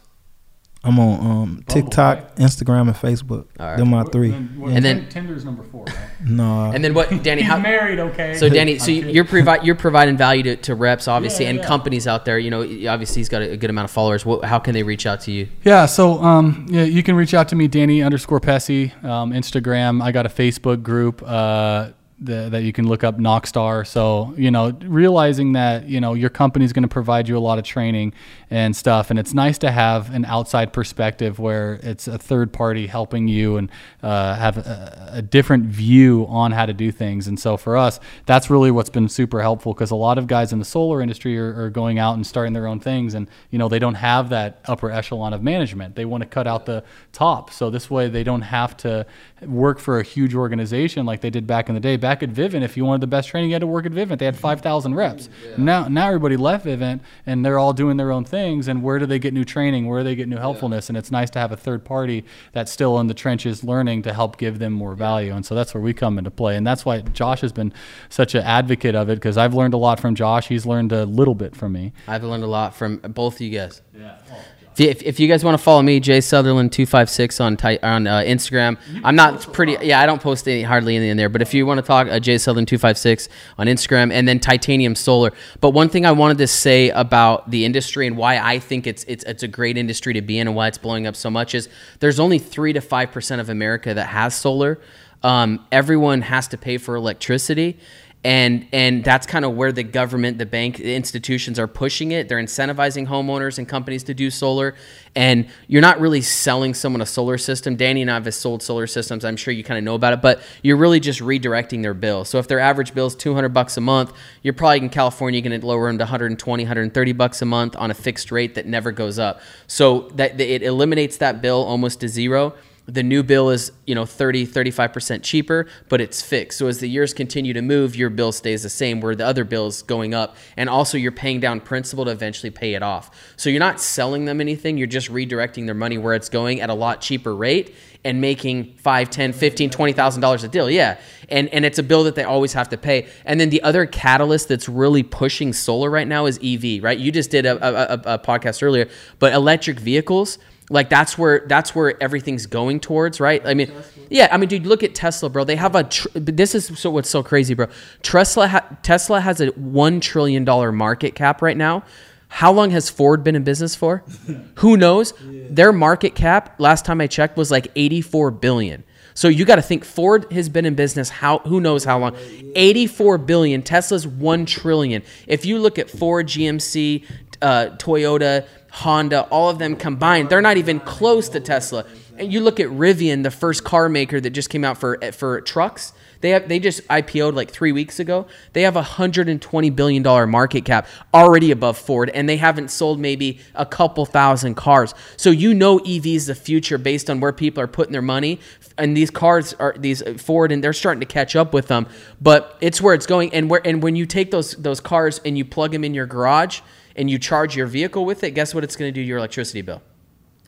[0.83, 2.35] I'm on um, TikTok, right?
[2.35, 3.47] Instagram, and Facebook.
[3.59, 3.77] All right.
[3.77, 4.31] They're my three.
[4.31, 5.97] And, and then Tinder's number four, right?
[6.25, 6.71] no.
[6.71, 7.41] And then what, Danny?
[7.41, 8.35] He's how, married, okay.
[8.35, 11.65] So Danny, so you're provide you're providing value to, to reps, obviously, yeah, and yeah.
[11.65, 12.37] companies out there.
[12.37, 14.25] You know, obviously he's got a, good amount of followers.
[14.25, 15.49] What, how can they reach out to you?
[15.63, 20.01] Yeah, so um, yeah, you can reach out to me, Danny underscore Pessy, um, Instagram.
[20.01, 21.23] I got a Facebook group.
[21.25, 21.89] Uh,
[22.19, 23.85] the, that you can look up Knockstar.
[23.85, 27.39] So you know, realizing that you know your company is going to provide you a
[27.39, 28.13] lot of training
[28.49, 32.87] and stuff, and it's nice to have an outside perspective where it's a third party
[32.87, 33.69] helping you and
[34.01, 37.27] uh, have a, a, different view on how to do things.
[37.27, 40.53] And so for us, that's really what's been super helpful because a lot of guys
[40.53, 43.59] in the solar industry are, are going out and starting their own things, and you
[43.59, 45.95] know they don't have that upper echelon of management.
[45.95, 49.05] They want to cut out the top, so this way they don't have to
[49.41, 51.95] work for a huge organization like they did back in the day.
[51.95, 54.19] Back at Vivint, if you wanted the best training, you had to work at Vivint.
[54.19, 55.29] They had 5,000 reps.
[55.43, 55.55] Yeah.
[55.57, 58.67] Now, now everybody left Vivint and they're all doing their own things.
[58.67, 59.87] And where do they get new training?
[59.87, 60.87] Where do they get new helpfulness?
[60.87, 60.91] Yeah.
[60.91, 64.13] And it's nice to have a third party that's still in the trenches learning to
[64.13, 65.33] help give them more value.
[65.33, 66.55] And so that's where we come into play.
[66.55, 67.73] And that's why Josh has been
[68.09, 70.47] such an advocate of it because I've learned a lot from Josh.
[70.47, 71.93] He's learned a little bit from me.
[72.07, 73.81] I've learned a lot from both of you guys.
[73.97, 74.17] Yeah.
[74.31, 74.39] Oh.
[74.79, 77.79] If, if you guys want to follow me, Jay Sutherland two five six on ty-
[77.81, 78.77] on uh, Instagram.
[79.03, 79.77] I'm not pretty.
[79.81, 81.29] Yeah, I don't post any hardly anything in there.
[81.29, 84.27] But if you want to talk, uh, Jay Sutherland two five six on Instagram, and
[84.27, 85.31] then Titanium Solar.
[85.61, 89.03] But one thing I wanted to say about the industry and why I think it's
[89.05, 91.55] it's it's a great industry to be in and why it's blowing up so much
[91.55, 91.69] is
[91.99, 94.79] there's only three to five percent of America that has solar.
[95.23, 97.79] Um, everyone has to pay for electricity
[98.27, 102.27] and and that's kind of where the government the bank the institutions are pushing it.
[102.27, 104.75] They're incentivizing homeowners and companies to do solar.
[105.15, 107.77] And you're not really selling someone a solar system.
[107.77, 109.23] Danny and i have sold solar systems.
[109.23, 112.25] I'm sure you kind of know about it but you're really just redirecting their bill.
[112.25, 114.11] So if their average bill is 200 bucks a month
[114.43, 117.91] you're probably in california going to lower them to 120 130 bucks a month on
[117.91, 119.39] a fixed rate that never goes up.
[119.67, 122.55] So that it eliminates that bill almost to zero
[122.87, 126.57] the new bill is you know 30 35% cheaper but it's fixed.
[126.57, 129.43] So as the years continue to move your bill stays the same where the other
[129.43, 133.11] bill is going up and also you're paying down principal to eventually pay it off.
[133.35, 136.69] So you're not selling them anything you're just redirecting their money where it's going at
[136.69, 137.75] a lot cheaper rate
[138.05, 140.97] and making 5 10 15 20000 dollars a deal yeah.
[141.29, 143.07] And and it's a bill that they always have to pay.
[143.25, 146.97] And then the other catalyst that's really pushing solar right now is ev right?
[146.97, 148.87] You just did a, a, a podcast earlier
[149.19, 150.37] but electric vehicles
[150.69, 153.41] like that's where that's where everything's going towards, right?
[153.45, 153.71] I mean,
[154.09, 155.43] yeah, I mean, dude, look at Tesla, bro.
[155.43, 155.83] They have a.
[155.83, 157.67] Tr- this is so what's so crazy, bro.
[158.01, 161.83] Tesla ha- Tesla has a one trillion dollar market cap right now.
[162.29, 164.03] How long has Ford been in business for?
[164.55, 165.13] Who knows?
[165.21, 165.47] Yeah.
[165.49, 168.83] Their market cap last time I checked was like eighty four billion.
[169.13, 172.15] So you got to think Ford has been in business how who knows how long.
[172.53, 175.01] 84 billion, Tesla's 1 trillion.
[175.25, 177.03] If you look at Ford, GMC,
[177.41, 178.45] uh, Toyota,
[178.77, 181.83] Honda, all of them combined, they're not even close to Tesla.
[182.15, 185.41] And you look at Rivian, the first car maker that just came out for for
[185.41, 185.93] trucks.
[186.21, 188.27] They have they just IPO'd like three weeks ago.
[188.53, 192.37] They have a hundred and twenty billion dollar market cap, already above Ford, and they
[192.37, 194.93] haven't sold maybe a couple thousand cars.
[195.15, 198.39] So you know EV is the future based on where people are putting their money.
[198.77, 201.87] And these cars are these uh, Ford, and they're starting to catch up with them.
[202.21, 203.33] But it's where it's going.
[203.33, 206.05] And where and when you take those those cars and you plug them in your
[206.05, 206.61] garage
[206.97, 209.19] and you charge your vehicle with it, guess what it's going to do to your
[209.19, 209.81] electricity bill?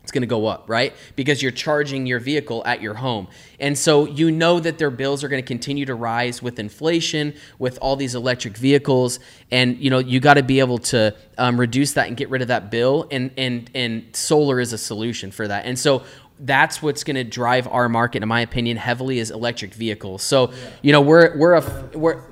[0.02, 0.94] It's going to go up, right?
[1.16, 3.28] Because you're charging your vehicle at your home.
[3.60, 7.36] And so you know that their bills are going to continue to rise with inflation,
[7.60, 9.20] with all these electric vehicles.
[9.52, 12.42] And, you know, you got to be able to um, reduce that and get rid
[12.42, 13.08] of that bill.
[13.12, 15.66] And, and, and solar is a solution for that.
[15.66, 16.04] And so
[16.40, 20.24] that's what's going to drive our market, in my opinion, heavily is electric vehicles.
[20.24, 22.24] So, you know, we're we're a we're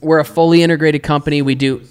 [0.00, 1.40] we're a fully integrated company.
[1.40, 1.82] We do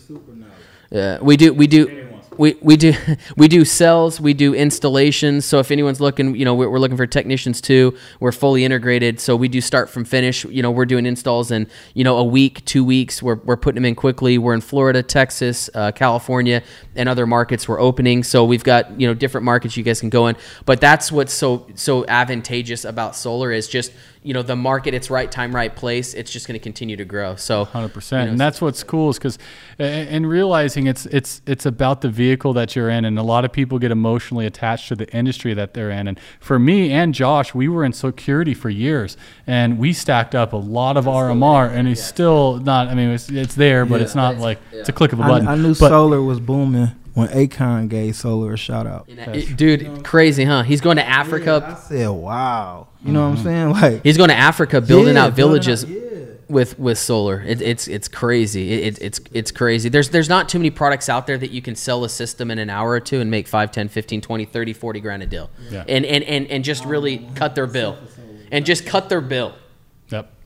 [0.93, 2.03] we do we do
[2.37, 2.93] we, we do
[3.37, 5.45] we do cells we do installations.
[5.45, 7.97] So if anyone's looking you know we're, we're looking for technicians too.
[8.19, 9.19] We're fully integrated.
[9.19, 10.45] So we do start from finish.
[10.45, 13.23] You know we're doing installs in you know a week two weeks.
[13.23, 14.37] We're, we're putting them in quickly.
[14.37, 16.61] We're in florida texas uh, california
[16.95, 18.23] and other markets we're opening.
[18.23, 20.35] So we've got you know different markets you guys can go in.
[20.65, 23.91] But that's what's so so advantageous about solar is just
[24.23, 27.05] you know the market it's right time right place it's just going to continue to
[27.05, 29.37] grow so Hundred percent, and that's what's cool is because,
[29.79, 33.51] and realizing it's it's it's about the vehicle that you're in, and a lot of
[33.51, 36.07] people get emotionally attached to the industry that they're in.
[36.07, 39.17] And for me and Josh, we were in security for years,
[39.47, 42.87] and we stacked up a lot of RMR, and it's still not.
[42.87, 44.03] I mean, it's, it's there, but Yeah.
[44.05, 45.47] it's not like it's a click of a button.
[45.47, 49.07] I knew But- solar was booming when Akon gave solar a shout out.
[49.55, 53.43] dude crazy huh he's going to africa I said, "Wow," you know what I'm mm-hmm.
[53.43, 53.69] saying?
[53.73, 56.35] Like He's going to Africa, building Yeah, out building villages out- yeah.
[56.47, 57.41] with with solar.
[57.41, 58.71] It, it's it's crazy.
[58.71, 59.89] It, it, it's it's crazy.
[59.89, 62.59] There's there's not too many products out there that you can sell a system in
[62.59, 65.49] an hour or two and make 5, 10, 15, 20, 30, 40 grand a deal.
[65.69, 65.83] Yeah.
[65.87, 67.97] And, and and and just really cut their bill.
[68.51, 69.53] And just cut their bill.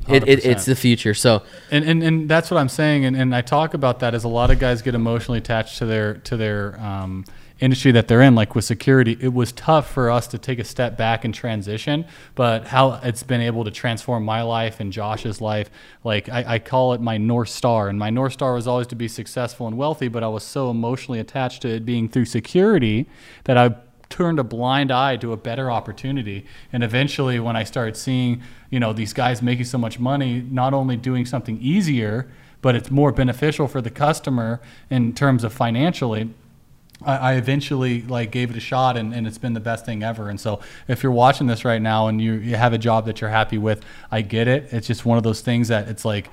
[0.07, 1.13] It, it, it's the future.
[1.13, 4.23] So and, and and that's what I'm saying, and, and I talk about that as
[4.23, 7.25] a lot of guys get emotionally attached to their to their um,
[7.59, 8.35] industry that they're in.
[8.35, 12.05] Like with security, it was tough for us to take a step back and transition,
[12.35, 15.69] but how it's been able to transform my life and Josh's life,
[16.03, 18.95] like I, I call it my north star, and my north star was always to
[18.95, 23.07] be successful and wealthy, but I was so emotionally attached to it being through security
[23.45, 23.75] that I
[24.09, 26.45] turned a blind eye to a better opportunity.
[26.71, 30.73] And eventually when i started seeing you know these guys making so much money not
[30.73, 32.29] only doing something easier
[32.61, 36.29] but it's more beneficial for the customer in terms of financially
[37.05, 40.03] I, I eventually like gave it a shot and, and it's been the best thing
[40.03, 43.05] ever and so if you're watching this right now and you, you have a job
[43.05, 46.03] that you're happy with i get it it's just one of those things that it's
[46.05, 46.29] like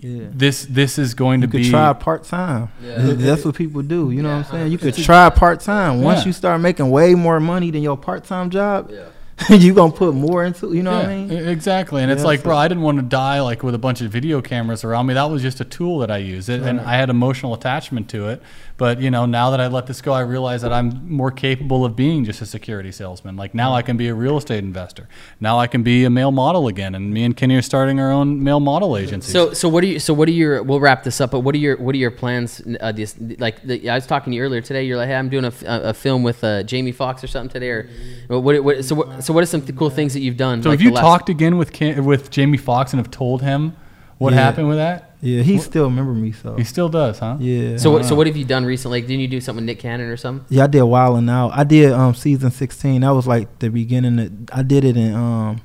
[0.00, 0.24] Yeah.
[0.32, 2.68] this this is going you to could be try part time.
[2.82, 2.98] Yeah.
[3.26, 4.10] That's what people do.
[4.10, 4.72] You know what I'm saying?
[4.72, 6.02] You could try part time.
[6.02, 6.26] Once Yeah.
[6.26, 8.90] you start making way more money than your part time job,
[9.48, 10.72] you gonna put more into.
[10.74, 11.30] You know what I mean?
[11.30, 12.02] Exactly.
[12.02, 14.10] And it's like, so- bro, I didn't want to die like with a bunch of
[14.10, 15.14] video cameras around me.
[15.14, 16.48] That was just a tool that I used.
[16.48, 18.42] It, and I had emotional attachment to it.
[18.78, 21.84] But, you know, now that I let this go, I realize that I'm more capable
[21.86, 23.34] of being just a security salesman.
[23.34, 25.08] Like now I can be a real estate investor.
[25.40, 26.94] Now I can be a male model again.
[26.94, 29.32] And me and Kenny are starting our own male model agency.
[29.32, 31.54] So so what are you so what are your we'll wrap this up but what
[31.54, 34.42] are your what are your plans uh, this, like the, I was talking to you
[34.42, 37.48] earlier today you're like hey I'm doing a film with uh, Jamie Foxx or something
[37.50, 37.88] today or
[38.28, 40.68] what, what so what so what are some th- cool things that you've done So
[40.68, 43.74] like have you last- talked again with Ken, with Jamie Foxx and have told him
[44.18, 44.40] what Yeah.
[44.40, 45.05] happened with that?
[45.22, 46.32] Yeah, he still remember me.
[46.32, 47.36] So He still does, huh?
[47.40, 47.76] yeah.
[47.78, 49.78] so what so what have you done recently like didn't you do something with Nick
[49.78, 51.52] Cannon or something Yeah, I did Wild 'N Out.
[51.54, 53.00] I did um season sixteen.
[53.00, 54.18] That was like the beginning.
[54.18, 55.60] Of, I did it in um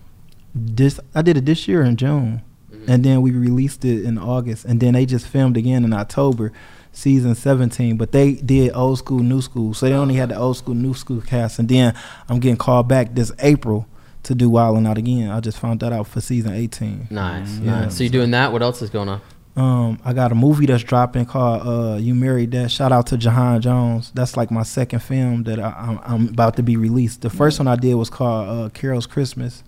[0.55, 0.99] this.
[1.15, 2.41] I did it this year in June,
[2.87, 6.51] and then we released it in August, and then they just filmed again in October,
[6.91, 7.97] season seventeen.
[7.97, 10.93] But they did old school, new school, so they only had the old school, new
[10.93, 11.59] school cast.
[11.59, 11.93] And then
[12.29, 13.85] I'm getting called back this April
[14.23, 15.29] to do Wild 'N Out again.
[15.31, 17.07] I just found that out for season eighteen.
[17.09, 17.81] nice Yeah.
[17.81, 19.19] nice so you're doing that what else is going on
[19.55, 23.17] Um, I got a movie that's dropping called uh, "You Married That." Shout out to
[23.17, 24.11] Jahan Jones.
[24.13, 27.21] That's like my second film that I, I'm, I'm about to be released.
[27.21, 29.63] The first one I did was called uh, "Carol's Christmas."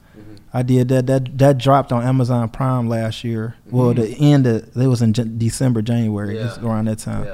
[0.54, 1.08] I did that.
[1.08, 3.56] That that dropped on Amazon Prime last year.
[3.72, 6.56] Well, the end of it was in Jan- December, January, Yeah.
[6.64, 7.28] around that time.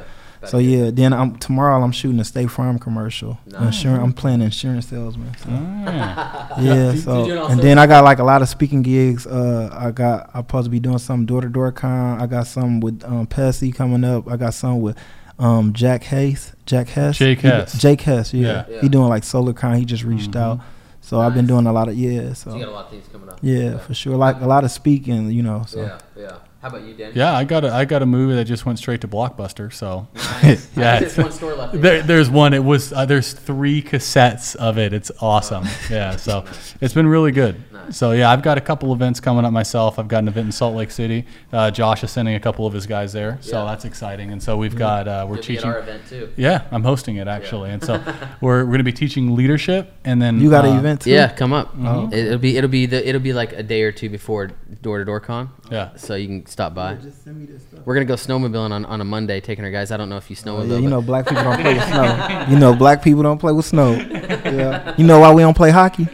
[0.47, 1.81] So yeah, then I'm tomorrow.
[1.83, 3.37] I'm shooting a State Farm commercial.
[3.45, 4.03] Insurance.
[4.03, 5.35] I'm playing insurance salesman.
[5.37, 5.49] So.
[5.51, 6.61] Ah.
[6.61, 9.27] Yeah, so you doing all and then I got like a lot of speaking gigs.
[9.27, 12.21] Uh, I got I'm supposed to be doing some door to door con.
[12.21, 14.29] I got some with um Pessy coming up.
[14.29, 14.97] I got some with
[15.39, 17.77] um Jack Hayes, Jack Hess, Jake He- Hess.
[17.77, 18.33] Jake Hess.
[18.33, 18.47] Yeah.
[18.47, 18.65] Yeah.
[18.69, 18.81] Yeah.
[18.81, 19.75] he doing like solar con.
[19.75, 20.59] He just reached out.
[21.01, 22.33] So I've been doing a lot of yeah.
[22.33, 24.15] So so you got a lot of things coming up yeah, for sure.
[24.15, 25.63] Like a lot of speaking, you know.
[25.67, 25.81] So
[26.15, 28.65] yeah how about you Dan Yeah, I got a I got a movie that just
[28.65, 29.71] went straight to Blockbuster.
[29.71, 30.07] So
[30.75, 32.53] yeah, there's one store left there, there's one.
[32.53, 34.91] It was uh, there's three cassettes of it.
[34.91, 35.65] It's awesome.
[35.89, 36.45] Yeah, so
[36.81, 37.61] it's been really good.
[37.91, 39.99] So yeah, I've got a couple events coming up myself.
[39.99, 41.25] I've got an event in Salt Lake City.
[41.51, 43.71] Uh, Josh is sending a couple of his guys there, so Yeah.
[43.71, 44.31] that's exciting.
[44.31, 45.65] And so we've got uh, we're teaching.
[45.65, 47.95] our event too Yeah, I'm hosting it actually, and so
[48.41, 51.11] we're, we're going to be teaching leadership, and then you got uh, an event too.
[51.11, 51.73] Yeah, come up.
[51.79, 52.07] Oh.
[52.07, 54.47] It, it'll be it'll be the it'll be like a day or two before
[54.81, 55.49] door to door con.
[55.71, 55.95] Yeah.
[55.95, 56.95] So you can stop by.
[56.95, 57.81] Just send me this stuff.
[57.85, 59.91] We're gonna go snowmobiling on, on a Monday, taking our guys.
[59.91, 60.71] I don't know if you snowmobile.
[60.71, 62.45] Oh, yeah, you know, black people don't play with snow.
[62.49, 63.93] You know, black people don't play with snow.
[64.49, 64.95] Yeah.
[64.97, 66.07] You know why we don't play hockey?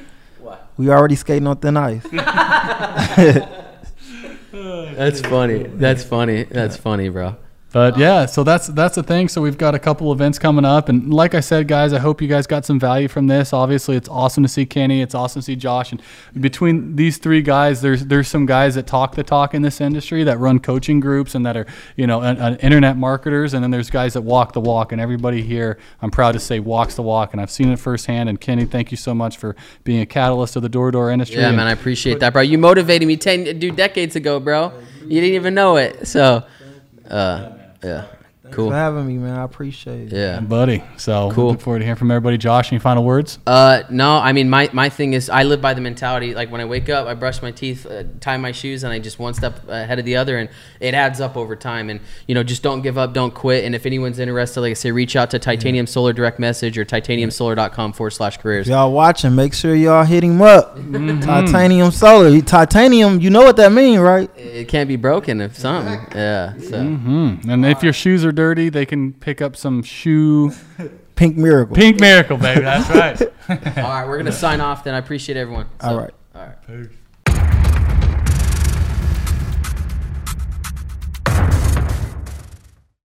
[0.76, 0.84] What?
[0.84, 2.04] We already skating on thin ice.
[4.96, 5.64] That's funny.
[5.64, 6.44] That's funny.
[6.44, 7.36] That's funny, bro.
[7.76, 9.28] But yeah, so that's that's the thing.
[9.28, 12.22] So we've got a couple events coming up, and like I said, guys, I hope
[12.22, 13.52] you guys got some value from this.
[13.52, 15.02] Obviously, it's awesome to see Kenny.
[15.02, 16.02] It's awesome to see Josh, and
[16.40, 20.24] between these three guys, there's there's some guys that talk the talk in this industry
[20.24, 21.66] that run coaching groups and that are
[21.98, 24.94] you know an, an internet marketers, and then there's guys that walk the walk.
[24.94, 28.30] And everybody here, I'm proud to say, walks the walk, and I've seen it firsthand.
[28.30, 29.54] And Kenny, thank you so much for
[29.84, 31.42] being a catalyst of the door to door industry.
[31.42, 32.42] Yeah, And- man, I appreciate that, bro.
[32.42, 34.72] You motivated me ten, dude, decades ago, bro.
[35.02, 36.08] You didn't even know it.
[36.08, 36.46] So,
[37.10, 37.50] uh,
[37.86, 38.06] yeah,
[38.52, 38.70] cool.
[38.70, 39.38] for having me, man.
[39.40, 40.16] I appreciate it.
[40.18, 40.40] Yeah.
[40.40, 40.84] buddy.
[40.98, 41.52] So Cool.
[41.52, 42.38] look forward to hearing from everybody.
[42.38, 43.40] Josh, any final words?
[43.48, 46.62] Uh, no, I mean my, my thing is I live by the mentality like when
[46.62, 49.34] I wake up, I brush my teeth, uh, tie my shoes, and I just one
[49.34, 50.50] step ahead of the other, and
[50.80, 51.90] it adds up over time.
[51.90, 53.64] And you know, just don't give up, don't quit.
[53.66, 56.86] And if anyone's interested, like I say, reach out to Titanium Solar direct message or
[56.86, 58.68] titaniumsolar.com forward slash careers.
[58.68, 60.78] Y'all watching, make sure y'all hit him up.
[60.78, 61.22] Mm-hmm.
[61.22, 62.40] Titanium solar.
[62.42, 64.30] Titanium, you know what that means, right?
[64.38, 66.00] It can't be broken if something.
[66.16, 66.54] Yeah.
[66.60, 67.50] So Hmm.
[67.50, 70.52] And if your shoes are dirty, they can pick up some shoe
[71.16, 71.76] Pink miracle.
[71.76, 72.62] pink miracle, baby.
[72.62, 73.22] That's right.
[73.50, 74.84] all right, we're gonna sign off.
[74.84, 75.68] Then I appreciate everyone.
[75.82, 76.14] So- All right.
[76.36, 76.90] All right.